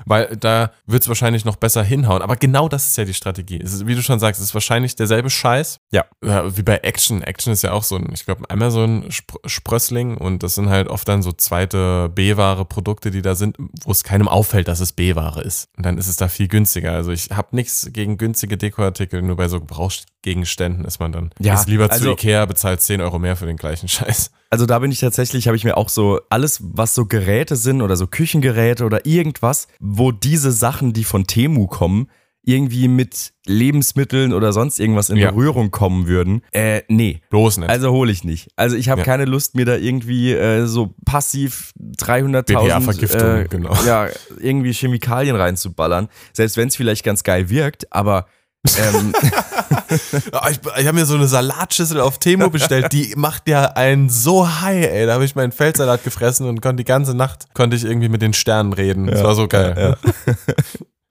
[0.07, 2.23] weil da wird es wahrscheinlich noch besser hinhauen.
[2.23, 3.59] Aber genau das ist ja die Strategie.
[3.59, 5.81] Ist, wie du schon sagst, es ist wahrscheinlich derselbe Scheiß.
[5.91, 6.05] Ja.
[6.25, 7.23] ja wie bei Action.
[7.23, 10.55] Action ist ja auch so ein, ich glaube, einmal so ein Spr Sprössling und das
[10.55, 14.69] sind halt oft dann so zweite B-Ware Produkte, die da sind, wo es keinem auffällt,
[14.69, 15.69] dass es B-Ware ist.
[15.77, 16.93] Und dann ist es da viel günstiger.
[16.93, 19.61] Also ich habe nichts gegen günstige Dekoartikel, nur bei so
[20.29, 21.31] Gebrauchsgegenständen ist man dann.
[21.39, 24.31] Ja, ist lieber also- zu Ikea, bezahlt 10 Euro mehr für den gleichen Scheiß.
[24.51, 27.83] Also da bin ich tatsächlich, habe ich mir auch so alles, was so Geräte sind
[27.83, 32.09] oder so Küchengeräte oder irgendwas, wo diese Sachen, die von Temu kommen,
[32.45, 35.31] irgendwie mit Lebensmitteln oder sonst irgendwas in Ja.
[35.33, 36.41] Berührung kommen würden.
[36.53, 37.21] Äh, nee.
[37.29, 37.69] Bloß nicht.
[37.69, 38.49] Also hole ich nicht.
[38.57, 39.05] Also ich habe Ja.
[39.05, 43.75] keine Lust, mir da irgendwie äh, so passiv 300.000 BPA-Vergiftung, äh, genau.
[43.85, 44.09] ja,
[44.41, 46.09] irgendwie Chemikalien reinzuballern.
[46.33, 48.27] Selbst wenn es vielleicht ganz geil wirkt, aber
[48.79, 49.13] ähm,
[50.51, 54.61] Ich, ich habe mir so eine Salatschüssel auf Temo bestellt, die macht ja einen so
[54.61, 55.07] high, ey.
[55.07, 58.21] Da habe ich meinen Feldsalat gefressen und konnte die ganze Nacht konnte ich irgendwie mit
[58.23, 59.07] den Sternen reden.
[59.07, 59.97] Das war so geil.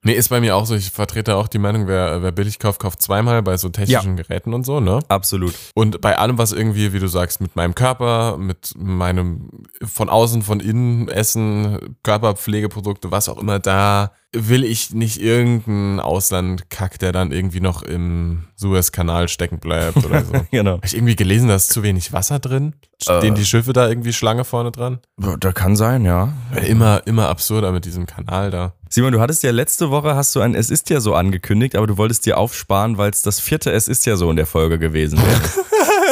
[0.04, 0.74] Nee, ist bei mir auch so.
[0.76, 4.54] Ich vertrete auch die Meinung, wer, wer billig kauft, kauft zweimal bei so technischen Geräten
[4.54, 5.00] und so, ne?
[5.08, 5.54] absolut.
[5.74, 9.50] Und bei allem, was irgendwie, wie du sagst, mit meinem Körper, mit meinem
[9.84, 16.98] von außen, von innen Essen, Körperpflegeprodukte, was auch immer, da will ich nicht irgendeinen Auslandkack,
[16.98, 20.34] der dann irgendwie noch im Suezkanal stecken bleibt oder so.
[20.34, 20.78] Habe Genau.
[20.84, 22.74] ich irgendwie gelesen, da ist zu wenig Wasser drin?
[23.02, 24.98] Stehen die Schiffe da irgendwie Schlange vorne dran?
[25.16, 26.32] Da kann sein, ja.
[26.66, 28.74] Immer, immer absurder mit diesem Kanal da.
[28.90, 31.86] Simon, du hattest ja letzte Woche hast du ein Es ist ja so angekündigt, aber
[31.86, 34.78] du wolltest dir aufsparen, weil es das vierte Es ist ja so in der Folge
[34.78, 35.40] gewesen wäre.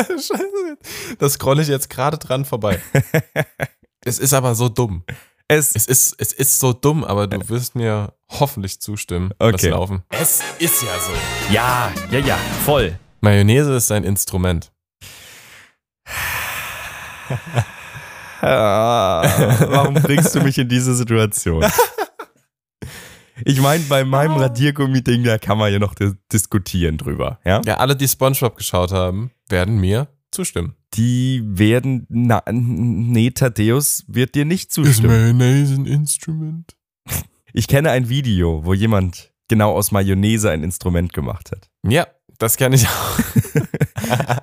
[0.21, 0.79] Scheiße.
[1.19, 2.81] Das scrolle ich jetzt gerade dran vorbei.
[4.05, 5.05] es ist aber so dumm.
[5.49, 9.33] Es Es ist, es ist so dumm, aber du wirst mir hoffentlich zustimmen.
[9.39, 9.69] Okay.
[9.69, 10.03] laufen.
[10.11, 11.13] Es ist ja so.
[11.53, 12.99] ja, ja, ja, voll.
[13.21, 14.73] Mayonnaise ist ein Instrument.
[18.43, 19.23] Ah,
[19.67, 21.65] warum bringst du mich in diese Situation?
[23.45, 27.61] Ich meine, bei meinem Radiergummi-Ding, da kann man ja noch dis diskutieren drüber, ja?
[27.67, 30.75] Ja, alle, die Spongebob geschaut haben, werden mir zustimmen.
[30.95, 35.37] Die werden, na, nee, Thaddeus wird dir nicht zustimmen.
[35.37, 36.75] Mayonnaise ein Instrument?
[37.53, 41.71] Ich kenne ein Video, wo jemand genau aus Mayonnaise ein Instrument gemacht hat.
[41.89, 43.19] Ja, das kann ich auch.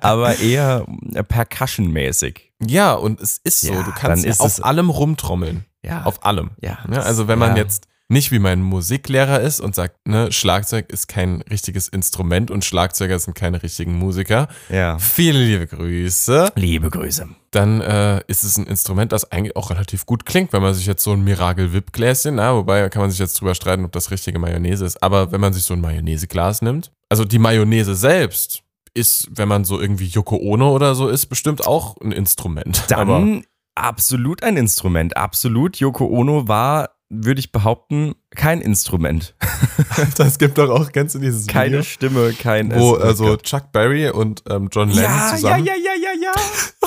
[0.00, 2.52] Aber eher äh, percussion-mäßig.
[2.66, 3.72] Ja, und es ist so.
[3.72, 5.64] Ja, du kannst ja ist auf es- allem rumtrommeln.
[5.84, 6.02] Ja.
[6.04, 6.50] Auf allem.
[6.60, 7.62] ja, Ja, also wenn man ja.
[7.62, 12.64] jetzt nicht wie mein Musiklehrer ist und sagt, ne, Schlagzeug ist kein richtiges Instrument und
[12.64, 14.48] Schlagzeuger sind keine richtigen Musiker.
[14.68, 14.98] Ja.
[14.98, 16.52] Viele liebe Grüße.
[16.54, 17.28] Liebe Grüße.
[17.50, 20.86] Dann äh, ist es ein Instrument, das eigentlich auch relativ gut klingt, wenn man sich
[20.86, 23.92] jetzt so ein Miracle Whip Gläschen, na, wobei kann man sich jetzt drüber streiten, ob
[23.92, 27.94] das richtige Mayonnaise ist, aber wenn man sich so ein Mayonnaiseglas nimmt, also die Mayonnaise
[27.94, 28.62] selbst
[28.92, 32.92] ist, wenn man so irgendwie Yoko Ono oder so ist, bestimmt auch ein Instrument.
[32.92, 35.16] aber Dann absolut ein Instrument.
[35.16, 35.76] Absolut.
[35.76, 36.90] Yoko Ono war,
[37.22, 39.34] würde ich behaupten, kein Instrument.
[40.16, 41.82] das gibt doch auch, kennst du dieses Keine Video?
[41.82, 45.92] Stimme, kein Wo also Chuck Berry und ähm, John Lennon ja, ja, zusammen ja, ja,
[45.94, 46.32] ja, ja.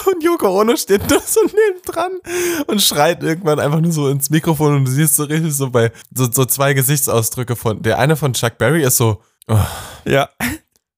[0.11, 2.11] und Yoko Ono steht nur so nebendran
[2.67, 5.91] und schreit irgendwann einfach nur so ins Mikrofon und du siehst so richtig so bei
[6.13, 9.57] so, so zwei Gesichtsausdrücke von der eine von Chuck Berry ist so oh,
[10.05, 10.29] Ja.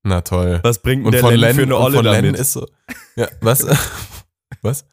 [0.03, 2.23] na toll Was bringt und der von Lennon für Lennon eine und Olle von Lennon
[2.25, 2.41] damit?
[2.41, 2.67] ist so
[3.15, 3.65] ja was
[4.61, 4.85] was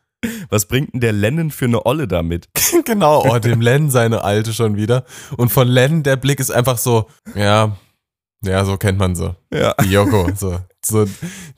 [0.48, 2.48] Was bringt denn der Lennon für eine Olle damit?
[2.84, 5.04] genau oh dem Len seine alte schon wieder
[5.36, 7.76] und von Len der Blick ist einfach so ja
[8.44, 9.74] ja so kennt man so Ja.
[9.82, 10.30] die Yoko.
[10.36, 11.06] So, so,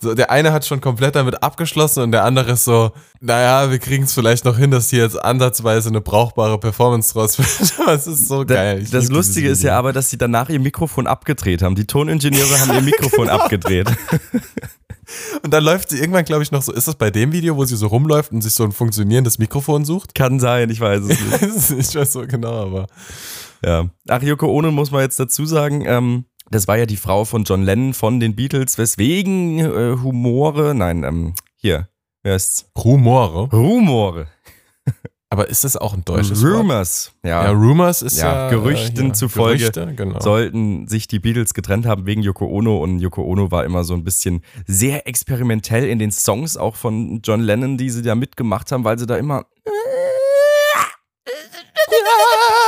[0.00, 3.78] so, der eine hat schon komplett damit abgeschlossen und der andere ist so, naja, wir
[3.78, 7.48] kriegen es vielleicht noch hin, dass hier jetzt ansatzweise eine brauchbare Performance draus wird.
[7.88, 8.82] Es ist so Da, geil.
[8.82, 11.74] Ich das Lustige ist ja aber, dass sie danach ihr Mikrofon abgedreht haben.
[11.74, 13.38] Die Toningenieure haben ihr Mikrofon Genau.
[13.42, 13.88] abgedreht.
[15.42, 17.64] Und dann läuft sie irgendwann, glaube ich, noch so, ist das bei dem Video, wo
[17.64, 20.14] sie so rumläuft und sich so ein funktionierendes Mikrofon sucht?
[20.14, 21.20] Kann sein, ich weiß es nicht.
[21.22, 22.86] Ich weiß es nicht mehr so genau, aber.
[23.64, 23.88] Ja.
[24.08, 27.44] Ach, Yoko Ono muss man jetzt dazu sagen, ähm, das war ja die Frau von
[27.44, 31.88] John Lennon von den Beatles, weswegen äh, Humore, nein, ähm, hier,
[32.22, 32.70] wer ist's?
[32.76, 33.48] Rumore.
[33.50, 34.26] Rumore.
[35.30, 36.60] Aber ist das auch ein deutsches Wort?
[36.60, 37.12] Rumors.
[37.22, 37.44] Ja.
[37.44, 38.50] Ja, Rumors ist Ja, ja.
[38.50, 40.20] Gerüchten hier, zufolge Gerüchte, genau.
[40.20, 43.92] sollten sich die Beatles getrennt haben wegen Yoko Ono und Yoko Ono war immer so
[43.92, 48.72] ein bisschen sehr experimentell in den Songs auch von John Lennon, die sie da mitgemacht
[48.72, 49.44] haben, weil sie da immer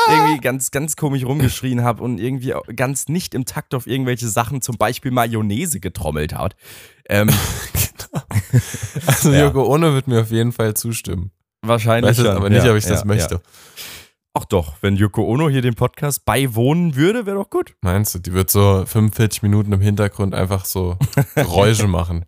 [0.09, 4.62] irgendwie ganz, ganz komisch rumgeschrien hat und irgendwie ganz nicht im Takt auf irgendwelche Sachen,
[4.62, 6.56] zum Beispiel Mayonnaise getrommelt hat.
[7.09, 7.30] Ähm,
[9.06, 9.44] Also Ja.
[9.44, 11.30] Yoko Ono wird mir auf jeden Fall zustimmen.
[11.62, 13.35] wahrscheinlich Weiß es aber nicht, ja, ob ich das ja, möchte.
[13.37, 13.40] Ja.
[14.35, 17.74] Ach doch, wenn Yoko Ono hier den Podcast beiwohnen würde, wäre doch gut.
[17.80, 20.96] Meinst du, die wird so 45 Minuten im Hintergrund einfach so
[21.35, 22.24] Geräusche machen?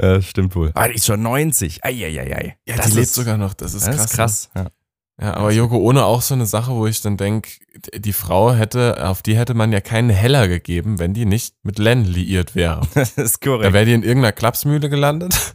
[0.00, 0.70] Ja, stimmt wohl.
[0.74, 1.84] Aber die ist schon 90.
[1.84, 2.56] Eieiei.
[2.66, 4.04] Ja, das die lebt sogar noch, das ist das krass.
[4.10, 4.50] ist krass.
[4.54, 4.66] Ja.
[5.20, 7.48] Ja, aber Yoko Ono auch so eine Sache, wo ich dann denke,
[7.94, 11.78] die Frau hätte, auf die hätte man ja keinen Heller gegeben, wenn die nicht mit
[11.78, 12.80] Len liiert wäre.
[12.94, 13.72] Das ist Da korrekt.
[13.72, 15.54] wäre die in irgendeiner Klapsmühle gelandet.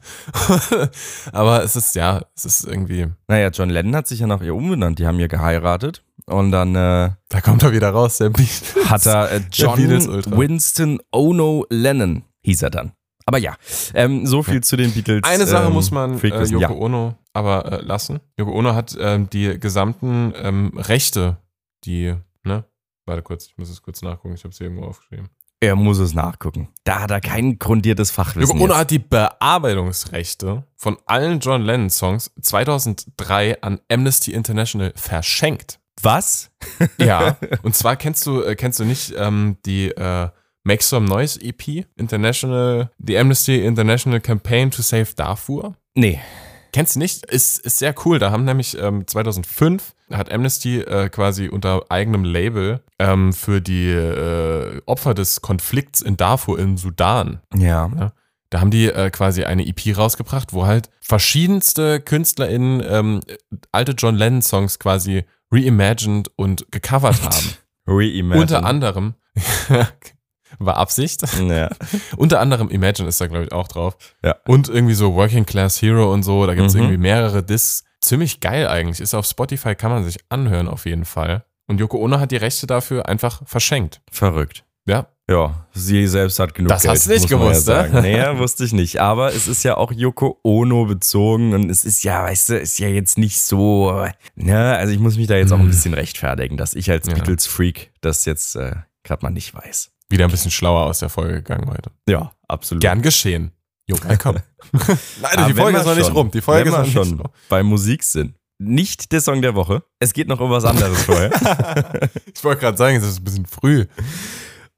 [1.33, 4.55] aber es ist, ja, es ist irgendwie, Naja, John Lennon hat sich ja nach ihr
[4.55, 4.99] umbenannt.
[4.99, 6.03] Die haben ja geheiratet.
[6.25, 8.47] Und dann äh, da kommt er wieder raus, der Beat.
[8.85, 10.07] hat er äh, John Beatles.
[10.31, 12.91] Winston Ono Lennon, hieß er dann.
[13.25, 13.55] Aber ja,
[13.93, 15.21] ähm, so viel zu den Beatles.
[15.23, 16.27] Eine Sache ähm, muss man äh.
[16.45, 16.69] Yoko ja.
[16.71, 18.19] Ono aber äh, lassen.
[18.37, 21.37] Yoko Ono hat ähm, die gesamten ähm, Rechte,
[21.83, 22.65] die, ne?
[23.05, 25.29] Warte kurz, ich muss es kurz nachgucken, ich habe es irgendwo aufgeschrieben.
[25.61, 26.69] Er muss es nachgucken.
[26.85, 28.55] Da hat er kein grundiertes Fachwissen.
[28.55, 35.79] Yoko Ono hat die Bearbeitungsrechte von allen John Lennon Songs 2003 an Amnesty International verschenkt.
[36.01, 36.51] Was?
[36.97, 37.37] Ja.
[37.63, 40.29] Und zwar kennst du, äh, kennst du nicht ähm, die äh,
[40.63, 41.85] Make Some Noise EP?
[41.97, 45.75] International, die Amnesty International Campaign to Save Darfur?
[45.95, 46.19] Nee.
[46.71, 47.25] Kennst du nicht?
[47.25, 48.19] Ist, ist sehr cool.
[48.19, 53.89] Da haben nämlich ähm, 2005 hat Amnesty äh, quasi unter eigenem Label ähm, für die
[53.89, 58.11] äh, Opfer des Konflikts in Darfur im Sudan Ja.
[58.49, 63.19] da haben die äh, quasi eine EP rausgebracht, wo halt verschiedenste KünstlerInnen ähm,
[63.71, 67.53] alte John Lennon-Songs quasi reimagined und gecovert haben.
[67.87, 68.41] Reimagine.
[68.41, 69.13] Unter anderem,
[70.59, 71.69] war Absicht, Ja.
[72.17, 73.97] unter anderem Imagine ist da, glaube ich, auch drauf.
[74.23, 74.35] Ja.
[74.47, 76.81] Und irgendwie so Working Class Hero und so, da gibt es Mhm.
[76.81, 77.83] irgendwie mehrere Discs.
[78.01, 78.99] Ziemlich geil eigentlich.
[79.01, 81.43] Ist auf Spotify, kann man sich anhören auf jeden Fall.
[81.67, 84.01] Und Yoko Ono hat die Rechte dafür einfach verschenkt.
[84.11, 84.63] Verrückt.
[84.85, 86.93] Ja, Ja, sie selbst hat genug Das Geld.
[86.95, 88.01] hast du nicht gewusst, ja ne?
[88.01, 88.99] Nee, wusste ich nicht.
[88.99, 92.79] Aber es ist ja auch Yoko Ono bezogen und es ist ja, weißt du, ist
[92.79, 96.57] ja jetzt nicht so, ne, also ich muss mich da jetzt auch ein bisschen rechtfertigen,
[96.57, 97.13] dass ich als Ja.
[97.13, 99.91] Beatles-Freak das jetzt äh, gerade mal nicht weiß.
[100.09, 101.91] Wieder ein bisschen schlauer aus der Folge gegangen heute.
[102.07, 102.81] Ja, absolut.
[102.81, 103.51] Gern geschehen.
[103.87, 104.37] Jo, komm.
[104.71, 104.97] Nein,
[105.35, 106.31] Aber die wenn Folge ist noch nicht rum.
[106.31, 107.29] Die Folge wenn ist noch nicht schon rum.
[107.49, 108.35] bei Musik sind.
[108.61, 109.83] Nicht der Song der Woche.
[109.99, 111.31] Es geht noch um was anderes vorher.
[112.35, 113.85] Ich wollte gerade sagen, es ist ein bisschen früh.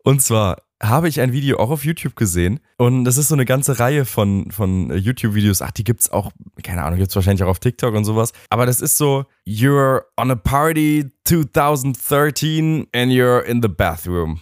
[0.03, 3.45] Und zwar habe ich ein Video auch auf YouTube gesehen und das ist so eine
[3.45, 5.61] ganze Reihe von, von YouTube-Videos.
[5.61, 6.31] Ach, die gibt's auch,
[6.63, 8.33] keine Ahnung, gibt's wahrscheinlich auch auf TikTok und sowas.
[8.49, 14.41] Aber das ist so, you're on a party 2013 and you're in the bathroom.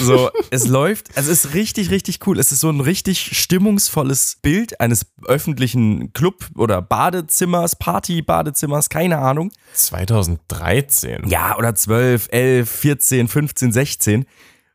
[0.00, 2.38] So, es läuft, also es ist richtig, richtig cool.
[2.38, 9.52] Es ist so ein richtig stimmungsvolles Bild eines öffentlichen Club- oder Badezimmers, Party-Badezimmers, keine Ahnung.
[9.74, 11.28] 2013.
[11.28, 14.26] Ja, oder 12, 11, 14, 15, 16.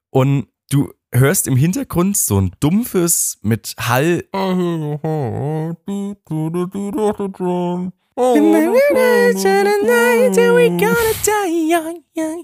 [0.09, 4.23] Und du hörst im Hintergrund so ein dumpfes mit Hall.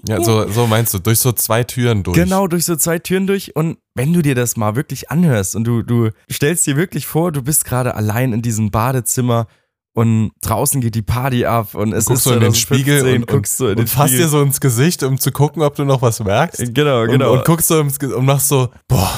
[0.08, 2.16] Ja, so, so meinst du, durch so zwei Türen durch.
[2.16, 3.54] Genau, durch so zwei Türen durch.
[3.54, 7.30] Und wenn du dir das mal wirklich anhörst und du, du stellst dir wirklich vor,
[7.32, 9.46] du bist gerade allein in diesem Badezimmer
[9.94, 13.02] und draußen geht die Party ab und es Guckst ist du in den 2015, Spiegel
[13.14, 15.74] und, und, guckst in den und fasst dir so ins Gesicht, um zu gucken, ob
[15.76, 16.74] du noch was merkst.
[16.74, 17.32] Genau, genau.
[17.32, 19.12] Und, und guckst so ins Ge- und machst so, boah,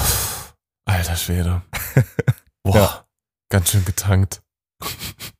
[0.85, 1.61] alter Schwede.
[2.63, 3.05] Boah, Ja.
[3.49, 4.41] ganz schön getankt.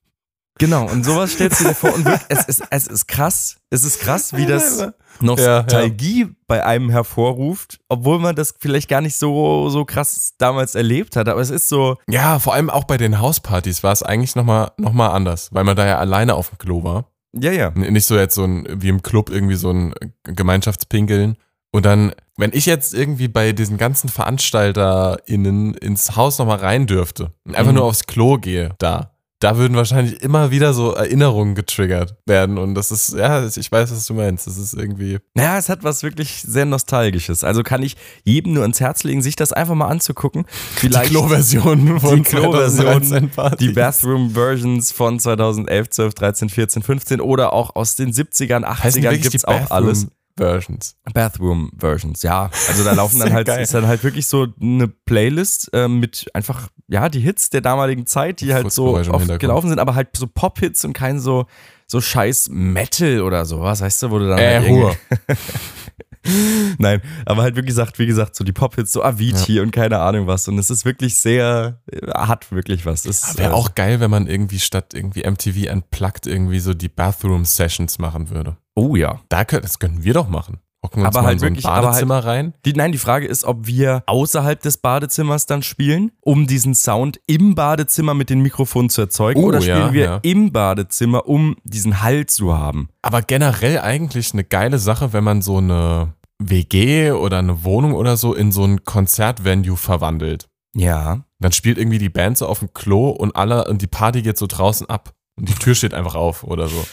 [0.60, 3.84] Genau, und sowas stellst du dir vor und wirklich, es, ist, es ist krass, es
[3.84, 4.86] ist krass, wie das
[5.20, 11.16] Nostalgie bei einem hervorruft, obwohl man das vielleicht gar nicht so, so krass damals erlebt
[11.16, 14.36] hat, aber es ist so, Ja, vor allem auch bei den Hauspartys war es eigentlich
[14.36, 17.06] nochmal noch mal anders, weil man da ja alleine auf dem Klo war.
[17.34, 17.72] ja, ja.
[17.72, 21.38] Nicht so jetzt so ein, wie im Club irgendwie so ein Gemeinschaftspinkeln.
[21.72, 27.32] Und dann, wenn ich jetzt irgendwie bei diesen ganzen VeranstalterInnen ins Haus nochmal rein dürfte
[27.46, 27.78] und einfach Mhm.
[27.80, 29.13] nur aufs Klo gehe, da,
[29.44, 32.58] da würden wahrscheinlich immer wieder so Erinnerungen getriggert werden.
[32.58, 34.48] Und das ist, ja, ich weiß, was du meinst.
[34.48, 35.20] Das ist irgendwie.
[35.34, 37.44] Naja, es hat was wirklich sehr Nostalgisches.
[37.44, 40.46] Also kann ich jedem nur ans Herz legen, sich das einfach mal anzugucken.
[40.76, 43.68] Vielleicht die Klo-Version von die Klo-Version, 2013 Party.
[43.68, 49.08] die Bathroom-Versions von 2011, 12, 13, 14, 15 oder auch aus den 70ern, heißen die
[49.08, 50.08] 80ern wirklich gibt's die auch alles.
[50.36, 50.96] Versions.
[51.14, 52.50] Bathroom-Versions, ja.
[52.68, 53.62] Also da laufen dann halt, geil.
[53.62, 58.06] ist dann halt wirklich so eine Playlist äh, mit einfach, ja, die Hits der damaligen
[58.06, 61.46] Zeit, die halt so oft gelaufen sind, aber halt so Pop-Hits und kein so,
[61.88, 64.98] so scheiß Metal oder sowas, weißt du, wo du dann Äh, halt Ruhe.
[66.78, 70.28] Nein, aber halt wie gesagt, wie gesagt, so die Pop-Hits, so Avicii und keine Ahnung
[70.28, 70.48] was.
[70.48, 73.06] Und es ist wirklich sehr, äh, hat wirklich was.
[73.38, 78.00] Wäre äh, auch geil, wenn man irgendwie statt irgendwie MTV Unplugged irgendwie so die Bathroom-Sessions
[78.00, 78.58] machen würde.
[78.76, 79.22] Oh ja.
[79.30, 80.60] Da können, das könnten wir doch machen.
[80.84, 82.54] Hocken wir uns Aber mal halt in so ein wirklich- halt- Badezimmer rein.
[82.66, 87.22] Die, nein, die Frage ist, ob wir außerhalb des Badezimmers dann spielen, um diesen Sound
[87.26, 90.20] im Badezimmer mit den Mikrofonen zu erzeugen, Oh, oder spielen ja, wir ja.
[90.24, 92.90] im Badezimmer, um diesen Hall zu haben.
[93.02, 98.18] Aber generell eigentlich eine geile Sache, wenn man so eine WG oder eine Wohnung oder
[98.18, 100.50] so in so ein Konzertvenue verwandelt.
[100.76, 101.24] Ja.
[101.40, 104.38] Dann spielt irgendwie die Band so auf dem Klo und alle und die Party geht
[104.38, 105.14] so draußen ab.
[105.36, 106.84] Und die Tür steht einfach auf oder so.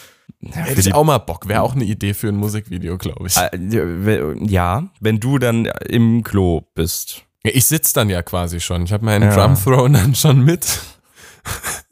[0.52, 1.48] Hätte ich auch mal Bock.
[1.48, 3.36] Wäre auch eine Idee für ein Musikvideo, glaube ich.
[3.36, 3.50] Äh,
[4.46, 7.24] Ja, wenn du dann im Klo bist.
[7.42, 8.84] Ich sitze dann ja quasi schon.
[8.84, 9.34] Ich habe meinen Ja.
[9.34, 10.80] Drum Throne dann schon mit.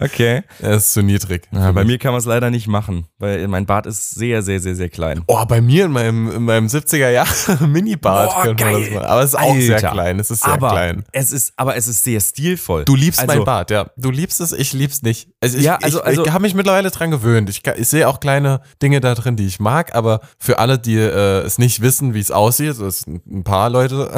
[0.00, 0.42] Okay.
[0.60, 1.42] Er ist zu niedrig.
[1.52, 4.60] Ja, bei mir kann man es leider nicht machen, weil mein Bart ist sehr, sehr,
[4.60, 5.22] sehr, sehr klein.
[5.26, 9.04] Oh, bei mir in meinem, in meinem 70er Jahre Minibart Boah, könnte man das machen.
[9.04, 9.90] Aber es ist auch sehr Alter.
[9.90, 10.20] klein.
[10.20, 11.04] Es ist sehr aber klein.
[11.12, 12.84] Es ist, aber es ist sehr stilvoll.
[12.84, 13.90] Du liebst Also- mein Bart, ja.
[13.96, 15.28] Du liebst es, ich lieb's nicht.
[15.40, 17.50] Also ich, Ja, also- ich, also- ich habe mich mittlerweile dran gewöhnt.
[17.50, 20.96] Ich, ich sehe auch kleine Dinge da drin, die ich mag, aber für alle, die
[20.96, 24.10] äh, es nicht wissen, wie es aussieht, das sind ein paar Leute,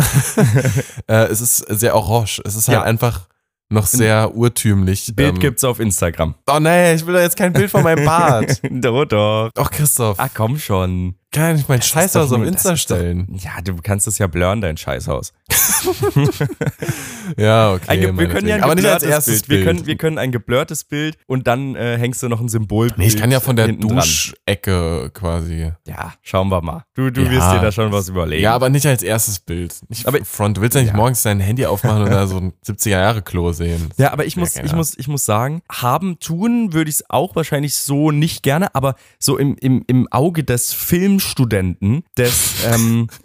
[1.08, 2.40] äh, es ist sehr orange.
[2.44, 2.82] Es ist halt Ja.
[2.82, 3.22] einfach
[3.72, 5.12] noch sehr urtümlich.
[5.14, 6.34] Bild Ähm, gibt's auf Instagram.
[6.50, 8.60] Oh nee, ich will doch jetzt kein Bild von meinem Bart.
[8.70, 9.50] doch, doch.
[9.54, 10.18] Doch, Christoph.
[10.18, 11.14] Ah, komm schon.
[11.32, 13.26] Kann ich nicht meinen Das Scheißhaus auf Insta ist doch- stellen?
[13.42, 15.32] Ja, du kannst es ja blurren, dein Scheißhaus.
[17.36, 17.84] Ja, okay.
[18.06, 19.48] Ein wir können ja ein aber nicht als geblurrtes erstes Bild.
[19.48, 19.64] Bild.
[19.64, 22.90] Wir können, wir können ein geblurrtes Bild und dann äh, hängst du noch ein Symbol.
[22.96, 23.68] nee, ich kann ja von der.
[23.72, 25.72] Duschecke quasi.
[25.86, 26.84] Ja, schauen wir mal.
[26.94, 27.30] Du, du Ja.
[27.30, 28.42] wirst dir da schon was überlegen.
[28.42, 29.74] Ja, aber nicht als erstes Bild.
[29.88, 30.56] Nicht Aber- Front.
[30.56, 30.96] Du willst ja nicht Ja.
[30.96, 33.90] morgens dein Handy aufmachen und da so ein 70er-Jahre-Klo sehen.
[33.96, 37.04] Ja, aber ich Ja, muss, ich muss, ich muss sagen, haben, tun würde ich es
[37.10, 40.72] auch wahrscheinlich so nicht gerne, aber so im, im, im Auge des
[41.22, 43.08] Filmstudenten, des ähm,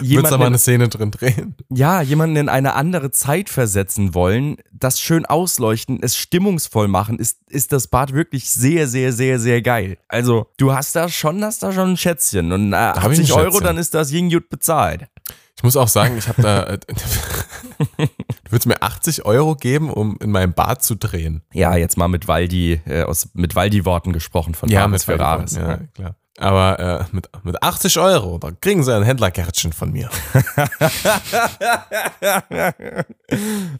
[0.00, 1.56] Würdest du mal jemanden, eine Szene drin drehen?
[1.68, 7.38] ja, jemanden in eine andere Zeit versetzen wollen, das schön ausleuchten, es stimmungsvoll machen, ist,
[7.48, 9.98] ist das Bad wirklich sehr, sehr, sehr, sehr geil.
[10.06, 13.24] Also, du hast da schon, hast da schon ein Schätzchen und äh, hab ich ein
[13.24, 15.08] 80 Euro, dann ist das Ying gut bezahlt.
[15.56, 16.76] Ich muss auch sagen, ich habe da.
[16.76, 18.08] du
[18.50, 21.42] würdest mir 80 Euro geben, um in meinem Bad zu drehen.
[21.52, 25.56] Ja, jetzt mal mit Waldi, äh, aus, mit Waldi-Worten gesprochen von Baris Ferraris.
[25.56, 26.14] Ja, klar.
[26.42, 30.10] Aber äh, mit, mit 80 Euro, da kriegen sie ein Händlerkärtchen von mir.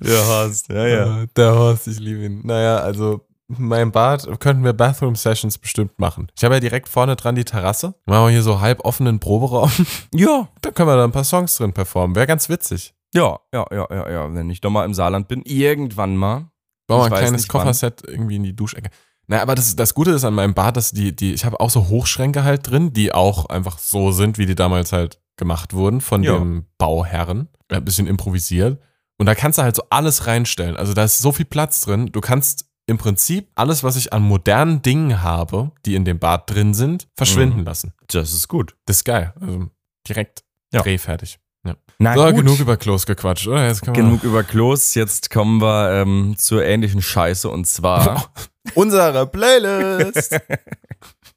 [0.03, 1.27] Ja, hast, ja, ja.
[1.37, 2.41] Der Horst, ich liebe ihn.
[2.45, 6.29] Naja, also mein Bad könnten wir Bathroom-Sessions bestimmt machen.
[6.37, 7.95] Ich habe ja direkt vorne dran die Terrasse.
[8.07, 9.71] Machen wir hier so halb offenen Proberaum.
[10.15, 12.17] Ja, Da können wir da ein paar Songs drin performen.
[12.17, 12.95] Wäre ganz witzig.
[13.15, 14.35] ja, ja, ja, ja, ja.
[14.35, 16.47] Wenn ich doch mal im Saarland bin, irgendwann mal.
[16.87, 17.61] Bauen wir ein kleines nicht wann.
[17.61, 18.91] Kofferset irgendwie in die Duschecke.
[19.29, 21.71] Naja, aber das, das Gute ist an meinem Bad, dass die, die, ich habe auch
[21.71, 26.01] so Hochschränke halt drin, die auch einfach so sind, wie die damals halt gemacht wurden
[26.01, 26.39] von Ja.
[26.39, 27.49] dem Bauherren.
[27.69, 28.81] Ein bisschen improvisiert.
[29.19, 30.77] Und da kannst du halt so alles reinstellen.
[30.77, 32.07] Also da ist so viel Platz drin.
[32.13, 36.51] Du kannst im Prinzip alles, was ich an modernen Dingen habe, die in dem Bad
[36.51, 37.65] drin sind, verschwinden Mhm.
[37.65, 37.93] lassen.
[38.09, 38.75] Das ist gut.
[38.87, 39.33] Das ist geil.
[39.41, 39.69] Also
[40.09, 40.43] direkt
[40.75, 40.83] Ja.
[40.83, 41.39] drehfertig.
[41.65, 41.77] Ja.
[42.01, 42.37] Na So, gut.
[42.39, 43.73] genug über Klos gequatscht, oder?
[43.73, 44.95] Genug über Klos.
[44.97, 48.33] Jetzt kommen wir ähm, zur ähnlichen Scheiße und zwar.
[48.75, 50.39] unsere Playlist.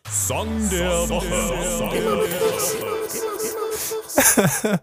[0.09, 1.99] Song der Woche.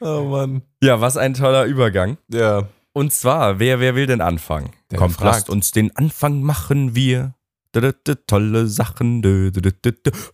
[0.00, 0.62] oh Mann.
[0.82, 2.18] ja, was ein toller Übergang.
[2.28, 2.68] Ja.
[2.92, 4.70] Und zwar, wer, wer will denn anfangen?
[4.90, 5.34] Der Kommt, fragt.
[5.34, 7.34] lasst uns den Anfang machen wir.
[7.72, 9.22] Tolle Sachen,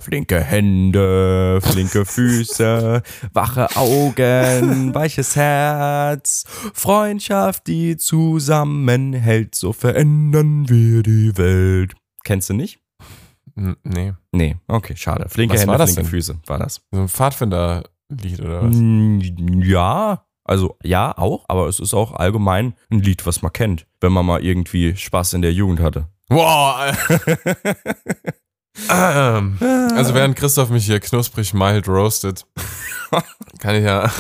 [0.01, 11.37] flinke Hände, flinke Füße, wache Augen, weiches Herz, Freundschaft, die zusammenhält, so verändern wir die
[11.39, 11.95] Welt.
[12.25, 12.81] Kennst du nicht?
[13.55, 14.15] Nee.
[14.33, 15.29] Nee, okay, schade.
[15.29, 16.05] Flinke Was Hände, flinke denn?
[16.07, 16.81] Füße, war das.
[16.91, 18.77] So ein Pfadfinder-Lied oder was?
[19.65, 24.13] Ja, also ja, auch, aber es ist auch allgemein ein Lied, was man kennt, wenn
[24.13, 26.09] man mal irgendwie Spaß in der Jugend hatte.
[26.29, 26.97] Wow.
[28.91, 29.59] ähm,
[29.95, 32.47] also während Christoph mich hier knusprig mild roastet,
[33.59, 34.11] kann ich ja,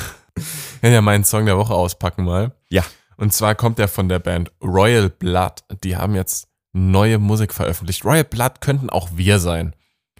[0.80, 2.52] kann ja meinen Song der Woche auspacken mal.
[2.68, 2.84] Ja.
[3.16, 5.64] Und zwar kommt der von der Band Royal Blood.
[5.82, 8.04] Die haben jetzt neue Musik veröffentlicht.
[8.04, 9.74] Royal Blood könnten auch wir sein.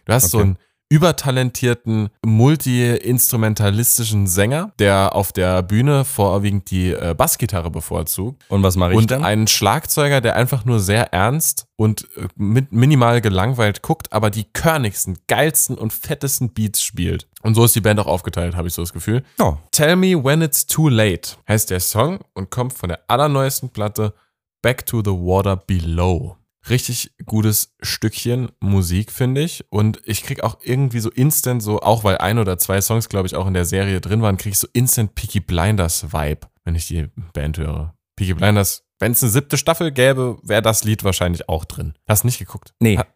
[0.04, 0.54] Du hast so Okay.
[0.90, 8.42] Übertalentierten, multi-instrumentalistischen Sänger, der auf der Bühne vorwiegend die äh, Bassgitarre bevorzugt.
[8.48, 9.24] Und was mache ich Und dann?
[9.24, 14.44] einen Schlagzeuger, der einfach nur sehr ernst und äh, mit minimal gelangweilt guckt, aber die
[14.44, 17.28] körnigsten, geilsten und fettesten Beats spielt.
[17.42, 19.22] Und so ist die Band auch aufgeteilt, habe ich so das Gefühl.
[19.38, 23.70] oh, Tell Me When It's Too Late heißt der Song und kommt von der allerneuesten
[23.70, 24.14] Platte
[24.62, 26.36] Back to the Water Below.
[26.68, 29.64] Richtig gutes Stückchen Musik, finde ich.
[29.70, 33.26] Und ich krieg auch irgendwie so instant, so, auch weil ein oder zwei Songs, glaube
[33.26, 36.74] ich, auch in der Serie drin waren, krieg ich so instant Peaky Blinders Vibe, wenn
[36.74, 37.94] ich die Band höre.
[38.16, 41.94] Peaky Blinders, wenn es eine siebte Staffel gäbe, wäre das Lied wahrscheinlich auch drin.
[42.08, 42.74] Hast nicht geguckt?
[42.80, 42.98] nee.
[42.98, 43.06] Ha-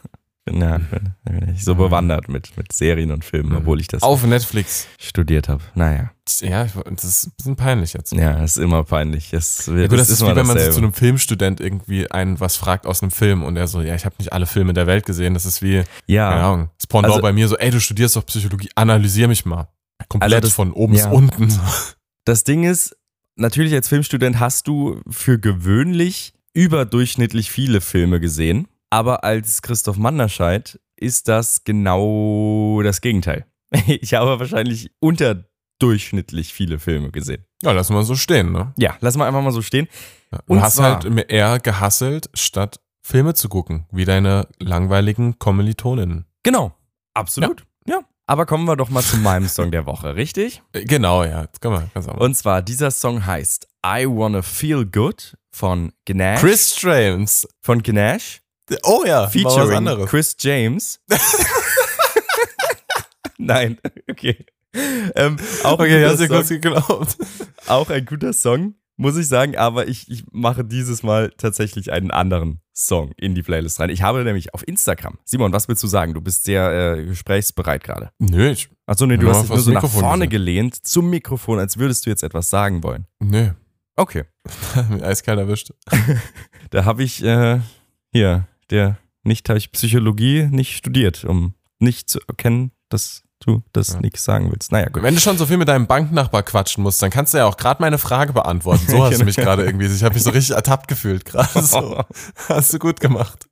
[0.59, 0.77] bin ja
[1.23, 4.87] bin nicht so bewandert mit, mit Serien und Filmen, obwohl ich das Auf Netflix.
[4.99, 5.63] studiert habe.
[5.75, 6.11] Naja,
[6.41, 8.11] Ja, das ist ein bisschen peinlich jetzt.
[8.13, 9.33] ja, ist immer peinlich.
[9.33, 12.39] Es, Ja, gut, das, ist wie immer wenn man so zu einem Filmstudent irgendwie einen
[12.39, 14.87] was fragt aus einem Film und er so, ja, ich habe nicht alle Filme der
[14.87, 15.33] Welt gesehen.
[15.33, 18.15] Das ist wie, ja, keine Ahnung, das Pendant Also- bei mir so, ey, du studierst
[18.15, 19.67] doch Psychologie, analysier mich mal.
[20.09, 21.07] Komplett Also das- von oben ja.
[21.07, 21.53] bis unten.
[22.25, 22.95] Das Ding ist,
[23.35, 28.67] natürlich als Filmstudent hast du für gewöhnlich überdurchschnittlich viele Filme gesehen.
[28.91, 33.45] Aber als Christoph Manderscheid ist das genau das Gegenteil.
[33.87, 37.45] Ich habe wahrscheinlich unterdurchschnittlich viele Filme gesehen.
[37.63, 38.73] Ja, lassen wir so stehen, ne?
[38.77, 39.87] Ja, lassen wir einfach mal so stehen.
[40.31, 46.25] Du Und hast zwar- halt eher gehasselt, statt Filme zu gucken, wie deine langweiligen Kommilitoninnen.
[46.43, 46.73] Genau,
[47.13, 47.65] absolut.
[47.87, 47.99] Ja.
[48.27, 50.61] Aber kommen wir doch mal zu meinem Song der Woche, richtig?
[50.73, 52.17] Äh, Genau, ja, jetzt können wir auch mal.
[52.23, 56.39] Und zwar, dieser Song heißt I Wanna Feel Good von Gnash.
[56.39, 57.47] Chris James.
[57.61, 58.41] Von Gnash.
[58.83, 60.05] Oh ja, Featuring.
[60.07, 60.99] Chris James.
[63.37, 63.77] Nein,
[64.09, 64.45] okay.
[65.15, 67.17] Ähm, auch, Okay, ein hast du guter kurz Song, geglaubt.
[67.67, 72.11] auch ein guter Song, muss ich sagen, aber ich, ich mache dieses Mal tatsächlich einen
[72.11, 73.89] anderen Song in die Playlist rein.
[73.89, 75.17] Ich habe nämlich auf Instagram.
[75.25, 76.13] Simon, was willst du sagen?
[76.13, 78.11] Du bist sehr äh, gesprächsbereit gerade.
[78.19, 80.45] Nö, ich, Achso, nee, du hast dich nur so nach vorne gesehen.
[80.45, 83.07] gelehnt zum Mikrofon, als würdest du jetzt etwas sagen wollen.
[83.19, 83.49] nö,
[83.97, 84.23] Okay.
[85.01, 85.71] eiskalt erwischt.
[86.69, 87.59] Da habe ich äh,
[88.13, 93.93] hier, der nicht habe ich Psychologie nicht studiert, um nicht zu erkennen, dass du das
[93.93, 93.99] Ja.
[94.01, 94.71] nicht sagen willst.
[94.71, 95.01] Naja, gut.
[95.01, 97.57] Wenn du schon so viel mit deinem Banknachbar quatschen musst, dann kannst du ja auch
[97.57, 98.85] gerade meine Frage beantworten.
[98.87, 101.49] So hast du mich gerade irgendwie, ich habe mich so richtig ertappt gefühlt gerade.
[101.61, 102.03] So.
[102.49, 103.47] Hast du gut gemacht.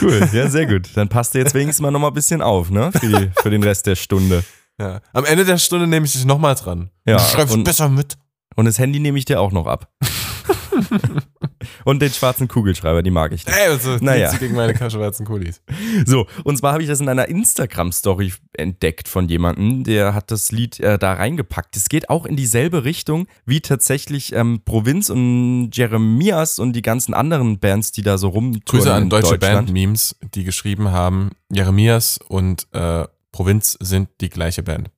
[0.00, 0.88] Cool, ja, sehr gut.
[0.94, 2.90] Dann passt du jetzt wenigstens mal nochmal ein bisschen auf, ne?
[2.92, 4.42] Für, die, für den Rest der Stunde.
[4.80, 5.00] Ja.
[5.12, 6.90] Am Ende der Stunde nehme ich dich nochmal dran.
[7.06, 8.16] Ja, du schreibst und- besser mit.
[8.56, 9.88] Und das Handy nehme ich dir auch noch ab.
[11.84, 13.56] Und den schwarzen Kugelschreiber, die mag ich nicht.
[13.56, 14.32] Ey, also, Naja.
[14.36, 15.60] gegen meine schwarzen Kulis.
[16.06, 20.52] So, und zwar habe ich das in einer Instagram-Story entdeckt von jemandem, der hat das
[20.52, 21.76] Lied äh, da reingepackt.
[21.76, 27.14] Es geht auch in dieselbe Richtung wie tatsächlich ähm, Provinz und Jeremias und die ganzen
[27.14, 29.38] anderen Bands, die da so rumtouren Grüße an deutsche.
[29.38, 34.90] Band-Memes, die geschrieben haben, Jeremias und äh, Provinz sind die gleiche Band.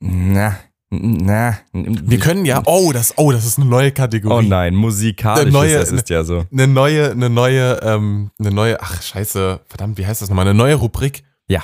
[0.00, 0.58] Na,
[0.90, 1.56] na.
[1.72, 4.44] Wir können ja, oh, das, oh, das ist eine neue Kategorie.
[4.44, 6.44] Oh nein, musikalisch Der neue- ist, das ist ja so.
[6.52, 10.46] Eine neue, eine neue, ähm, eine neue, ach scheiße, verdammt, wie heißt das nochmal?
[10.46, 11.22] Eine neue Rubrik.
[11.48, 11.62] Ja.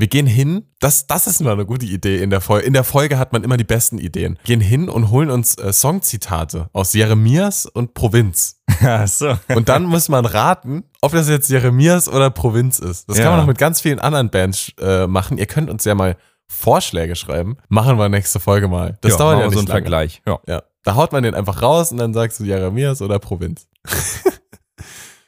[0.00, 2.64] Wir gehen hin, das, das ist mal eine gute Idee in der Folge.
[2.68, 4.38] In der Folge hat man immer die besten Ideen.
[4.44, 8.60] Gehen hin und holen uns äh, Songzitate aus Jeremias und Provinz.
[8.80, 9.36] Ach so.
[9.56, 13.08] Und dann muss man raten, ob das jetzt Jeremias oder Provinz ist.
[13.08, 13.24] Das Ja.
[13.24, 15.36] kann man noch mit ganz vielen anderen Bands äh, machen.
[15.36, 16.16] Ihr könnt uns ja mal
[16.50, 17.56] Vorschläge schreiben.
[17.68, 18.98] Machen wir nächste Folge mal.
[19.00, 19.70] Das ja, dauert ja nicht so lange.
[19.70, 20.22] Vergleich.
[20.26, 20.40] Ja.
[20.46, 20.62] Ja.
[20.82, 23.68] Da haut man den einfach raus und dann sagst du Jeremias oder Provinz.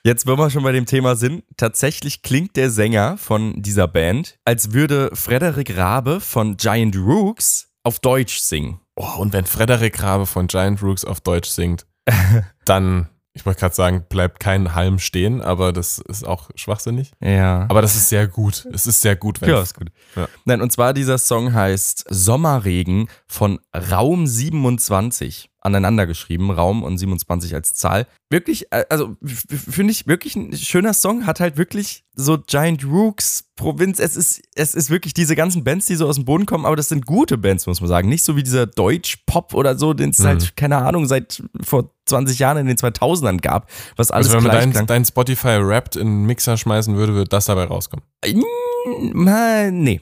[0.03, 4.39] Jetzt, wenn wir schon bei dem Thema sind, tatsächlich klingt der Sänger von dieser Band,
[4.47, 8.81] als würde Frederik Rabe von Giant Rooks auf Deutsch singen.
[8.97, 11.87] Oh, und wenn Frederik Rabe von Giant Rooks auf Deutsch singt,
[12.65, 17.13] dann, ich wollte gerade sagen, bleibt kein Halm stehen, aber das ist auch schwachsinnig.
[17.21, 17.67] Ja.
[17.69, 18.67] Aber das ist sehr gut.
[18.73, 19.91] Es ist sehr gut, wenn ja, ist gut.
[20.17, 20.29] Ja.
[20.45, 25.50] Nein, und zwar dieser Song heißt Sommerregen von Raum 27.
[25.63, 28.07] Aneinander geschrieben, Raum und 27 als Zahl.
[28.31, 33.45] Wirklich, äh, also finde ich wirklich ein schöner Song, hat halt wirklich so Giant Rooks,
[33.57, 33.99] Provinz.
[33.99, 36.77] Es ist, es ist wirklich diese ganzen Bands, die so aus dem Boden kommen, aber
[36.77, 38.09] das sind gute Bands, muss man sagen.
[38.09, 40.25] Nicht so wie dieser Deutsch-Pop oder so, den es Mhm.
[40.27, 44.53] halt, keine Ahnung, seit vor 20 Jahren in den 2000ern gab, was alles also wenn
[44.53, 48.05] man dein, dein Spotify Wrapped in einen Mixer schmeißen würde, würde das dabei rauskommen.
[48.27, 50.01] Mm, äh, nee.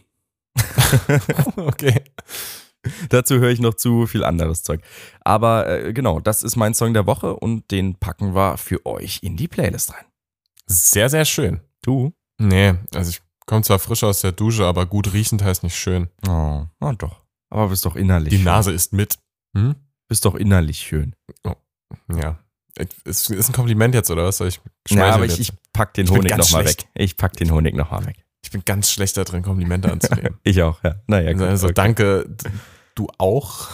[1.56, 2.02] okay.
[3.08, 4.80] Dazu höre ich noch zu viel anderes Zeug.
[5.20, 9.20] Aber äh, genau, das ist mein Song der Woche und den packen wir für euch
[9.22, 10.04] in die Playlist rein.
[10.66, 11.60] Sehr, sehr schön.
[11.82, 12.12] Du?
[12.38, 16.08] Nee, also ich komme zwar frisch aus der Dusche, aber gut riechend heißt nicht schön.
[16.28, 17.24] Oh, oh doch.
[17.50, 18.44] Aber bist doch innerlich Die schön.
[18.44, 19.18] Nase ist mit.
[19.56, 19.74] Hm?
[20.08, 21.14] Bist doch innerlich schön.
[22.14, 22.38] Ja.
[23.04, 24.40] Ist, ist ein Kompliment jetzt, oder was?
[24.40, 26.86] Ich Ja, aber ich, ich pack den Honig nochmal weg.
[26.94, 28.24] Ich pack den Honig nochmal weg.
[28.48, 30.38] Ich bin ganz schlecht da drin, Komplimente anzunehmen.
[30.42, 30.94] Ich auch, ja.
[31.06, 31.42] Naja, gut.
[31.42, 31.74] also okay.
[31.74, 32.34] danke,
[32.94, 33.68] du auch.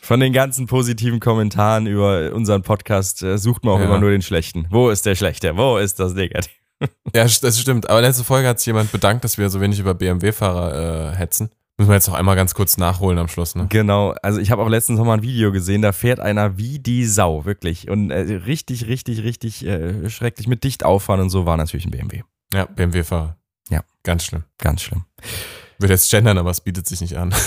[0.00, 3.86] Von den ganzen positiven Kommentaren über unseren Podcast äh, sucht man auch Ja.
[3.86, 4.68] immer nur den schlechten.
[4.70, 5.56] Wo ist der schlechte?
[5.56, 6.52] Wo ist das negativ?
[7.12, 7.90] Ja, das stimmt.
[7.90, 11.50] Aber letzte Folge hat sich jemand bedankt, dass wir so wenig über BMW-Fahrer äh, hetzen.
[11.76, 13.66] Müssen wir jetzt noch einmal ganz kurz nachholen am Schluss, ne?
[13.68, 16.78] Genau, also ich habe auch letztens noch mal ein Video gesehen, da fährt einer wie
[16.78, 17.90] die Sau, wirklich.
[17.90, 21.90] Und äh, richtig, richtig, richtig äh, schrecklich mit dicht auffahren und so war natürlich ein
[21.90, 22.22] BMW.
[22.54, 23.37] Ja, BMW-Fahrer.
[23.68, 23.82] Ja.
[24.02, 24.44] Ganz schlimm.
[24.58, 25.04] Ganz schlimm.
[25.78, 27.34] Wird jetzt gendern, aber es bietet sich nicht an.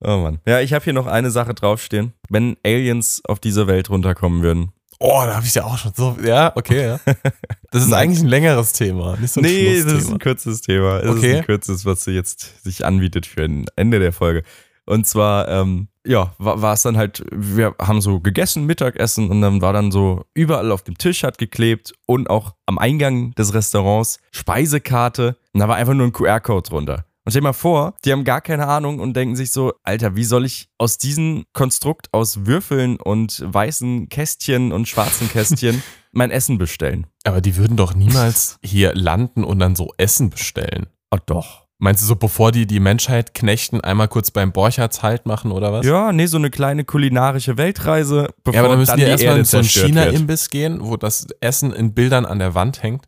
[0.00, 0.38] Oh Mann.
[0.46, 2.12] Ja, ich habe hier noch eine Sache draufstehen.
[2.28, 4.70] Wenn Aliens auf diese Welt runterkommen würden.
[5.00, 6.16] Oh, da habe ich ja auch schon so.
[6.22, 7.00] Ja, okay, ja.
[7.70, 11.00] Das ist eigentlich ein längeres Thema, nicht so ein Nee, das ist ein kurzes Thema.
[11.00, 11.32] Das Okay.
[11.32, 14.42] ist ein kurzes, was jetzt sich anbietet für ein Ende der Folge.
[14.86, 19.60] Und zwar, ähm, ja, war, es dann halt, wir haben so gegessen, Mittagessen und dann
[19.60, 24.18] war dann so überall auf dem Tisch hat geklebt und auch am Eingang des Restaurants
[24.32, 27.04] Speisekarte und da war einfach nur ein QR-Code drunter.
[27.24, 30.16] Und stell dir mal vor, die haben gar keine Ahnung und denken sich so, Alter,
[30.16, 35.82] wie soll ich aus diesem Konstrukt aus Würfeln und weißen Kästchen und schwarzen Kästchen
[36.12, 37.06] mein Essen bestellen?
[37.24, 40.86] Aber die würden doch niemals hier landen und dann so Essen bestellen.
[41.10, 41.67] Oh doch.
[41.80, 45.72] Meinst du so, bevor die die Menschheit knechten, einmal kurz beim Borchards Halt machen oder
[45.72, 45.86] was?
[45.86, 49.38] Ja, nee, so eine kleine kulinarische Weltreise, bevor Ja, aber dann müssen die die erstmal
[49.38, 49.66] in so einen.
[49.68, 53.04] China-Imbiss gehen, wo das Essen in Bildern an der Wand hängt.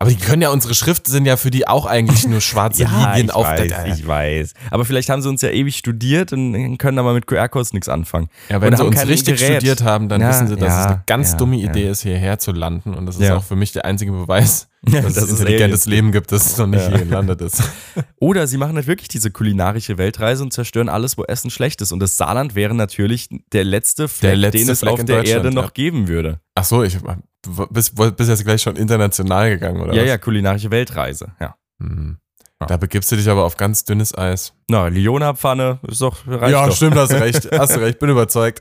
[0.00, 3.12] Aber die können ja, unsere Schriften sind ja für die auch eigentlich nur schwarze Ja,
[3.12, 3.86] Linien ich auf weiß, der.
[3.86, 4.52] ich weiß.
[4.70, 8.28] Aber vielleicht haben sie uns ja ewig studiert und können aber mit QR-Codes nichts anfangen.
[8.48, 9.56] Ja, wenn Oder sie uns richtig Gerät.
[9.56, 11.56] studiert haben, dann Ja, wissen sie, dass ja, es eine ganz dumme.
[11.56, 12.94] Idee ist, hierher zu landen.
[12.94, 15.86] Und das ist auch für mich der einzige Beweis, Ja, dass, dass es es intelligentes
[15.86, 16.96] Aliens Leben gibt, das es noch nicht Ja.
[16.96, 17.62] hier gelandet ist.
[18.20, 21.92] Oder sie machen halt wirklich diese kulinarische Weltreise und zerstören alles, wo Essen schlecht ist.
[21.92, 25.50] Und das Saarland wäre natürlich der letzte Fleck, letzte den es Fleck auf der Erde
[25.50, 25.70] noch ja.
[25.72, 26.40] geben würde.
[26.54, 30.08] Ach so, ich du bist, bist jetzt gleich schon international gegangen, oder ja, was?
[30.08, 31.32] ja, kulinarische Weltreise.
[31.40, 31.56] Ja.
[31.80, 32.18] Hm.
[32.60, 32.66] Ja.
[32.66, 34.54] Da begibst du dich aber auf ganz dünnes Eis.
[34.70, 36.74] Na, Liona-Pfanne ist doch, reicht ja, doch.
[36.74, 37.48] stimmt, hast du recht.
[37.58, 38.60] Hast du recht, bin überzeugt.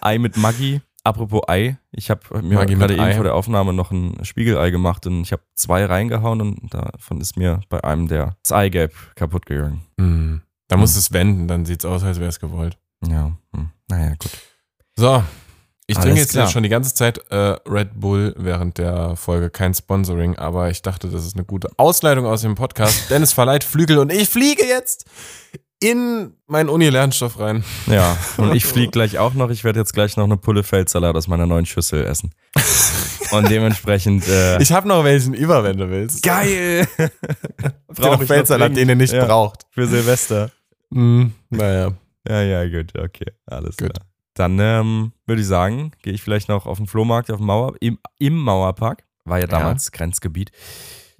[0.00, 0.80] Ei mit Maggi.
[1.08, 5.06] Apropos Ei, ich habe mir Maggi gerade eben vor der Aufnahme noch ein Spiegelei gemacht
[5.06, 9.46] und ich habe zwei reingehauen und davon ist mir bei einem der das Eigelb kaputt
[9.46, 9.86] gegangen.
[9.98, 10.42] Hm.
[10.68, 12.76] Da musst du es wenden, dann sieht's aus, als wäre es gewollt.
[13.06, 13.70] Ja, hm.
[13.88, 14.32] naja, gut.
[14.96, 15.22] So.
[15.86, 16.48] Ich Alles trinke jetzt klar.
[16.50, 19.48] schon die ganze Zeit äh, Red Bull während der Folge.
[19.48, 23.08] Kein Sponsoring, aber ich dachte, das ist eine gute Ausleitung aus dem Podcast.
[23.08, 25.06] Dennis verleiht Flügel und ich fliege jetzt
[25.80, 27.64] in meinen Uni-Lernstoff rein.
[27.86, 29.50] Ja, und ich fliege gleich auch noch.
[29.50, 32.32] Ich werde jetzt gleich noch eine Pulle Feldsalat aus meiner neuen Schüssel essen.
[33.30, 34.26] Und dementsprechend.
[34.26, 36.22] Äh, Ich habe noch welchen über, wenn du willst.
[36.22, 36.88] geil!
[37.88, 39.26] Brauche Feldsalat, den ihr nicht Ja.
[39.26, 39.66] braucht.
[39.70, 40.50] Für Silvester.
[40.90, 41.92] Hm, naja.
[42.26, 43.26] Ja, ja, gut, okay.
[43.44, 43.90] Alles Gut.
[43.92, 44.06] klar.
[44.32, 47.74] Dann ähm, würde ich sagen, gehe ich vielleicht noch auf den Flohmarkt, auf den Mauer,
[47.80, 49.04] im, im Mauerpark.
[49.26, 50.50] War ja damals Grenzgebiet.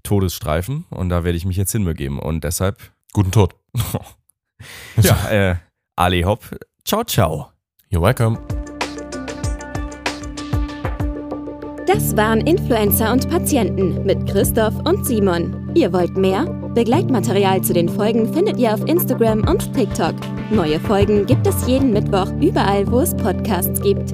[0.03, 0.87] Todesstreifen.
[0.89, 2.19] Und da werde ich mich jetzt hinbegeben.
[2.19, 2.79] Und deshalb,
[3.13, 3.55] Guten Tod.
[5.01, 5.57] ja, äh,
[5.97, 6.57] Ali Hopp.
[6.85, 7.51] Ciao, ciao.
[7.91, 8.39] You're welcome.
[11.87, 15.73] Das waren Influencer und Patienten mit Christoph und Simon.
[15.75, 16.45] Ihr wollt mehr?
[16.75, 20.15] Begleitmaterial zu den Folgen findet ihr auf Instagram und TikTok.
[20.51, 24.13] Neue Folgen gibt es jeden Mittwoch überall, wo es Podcasts gibt.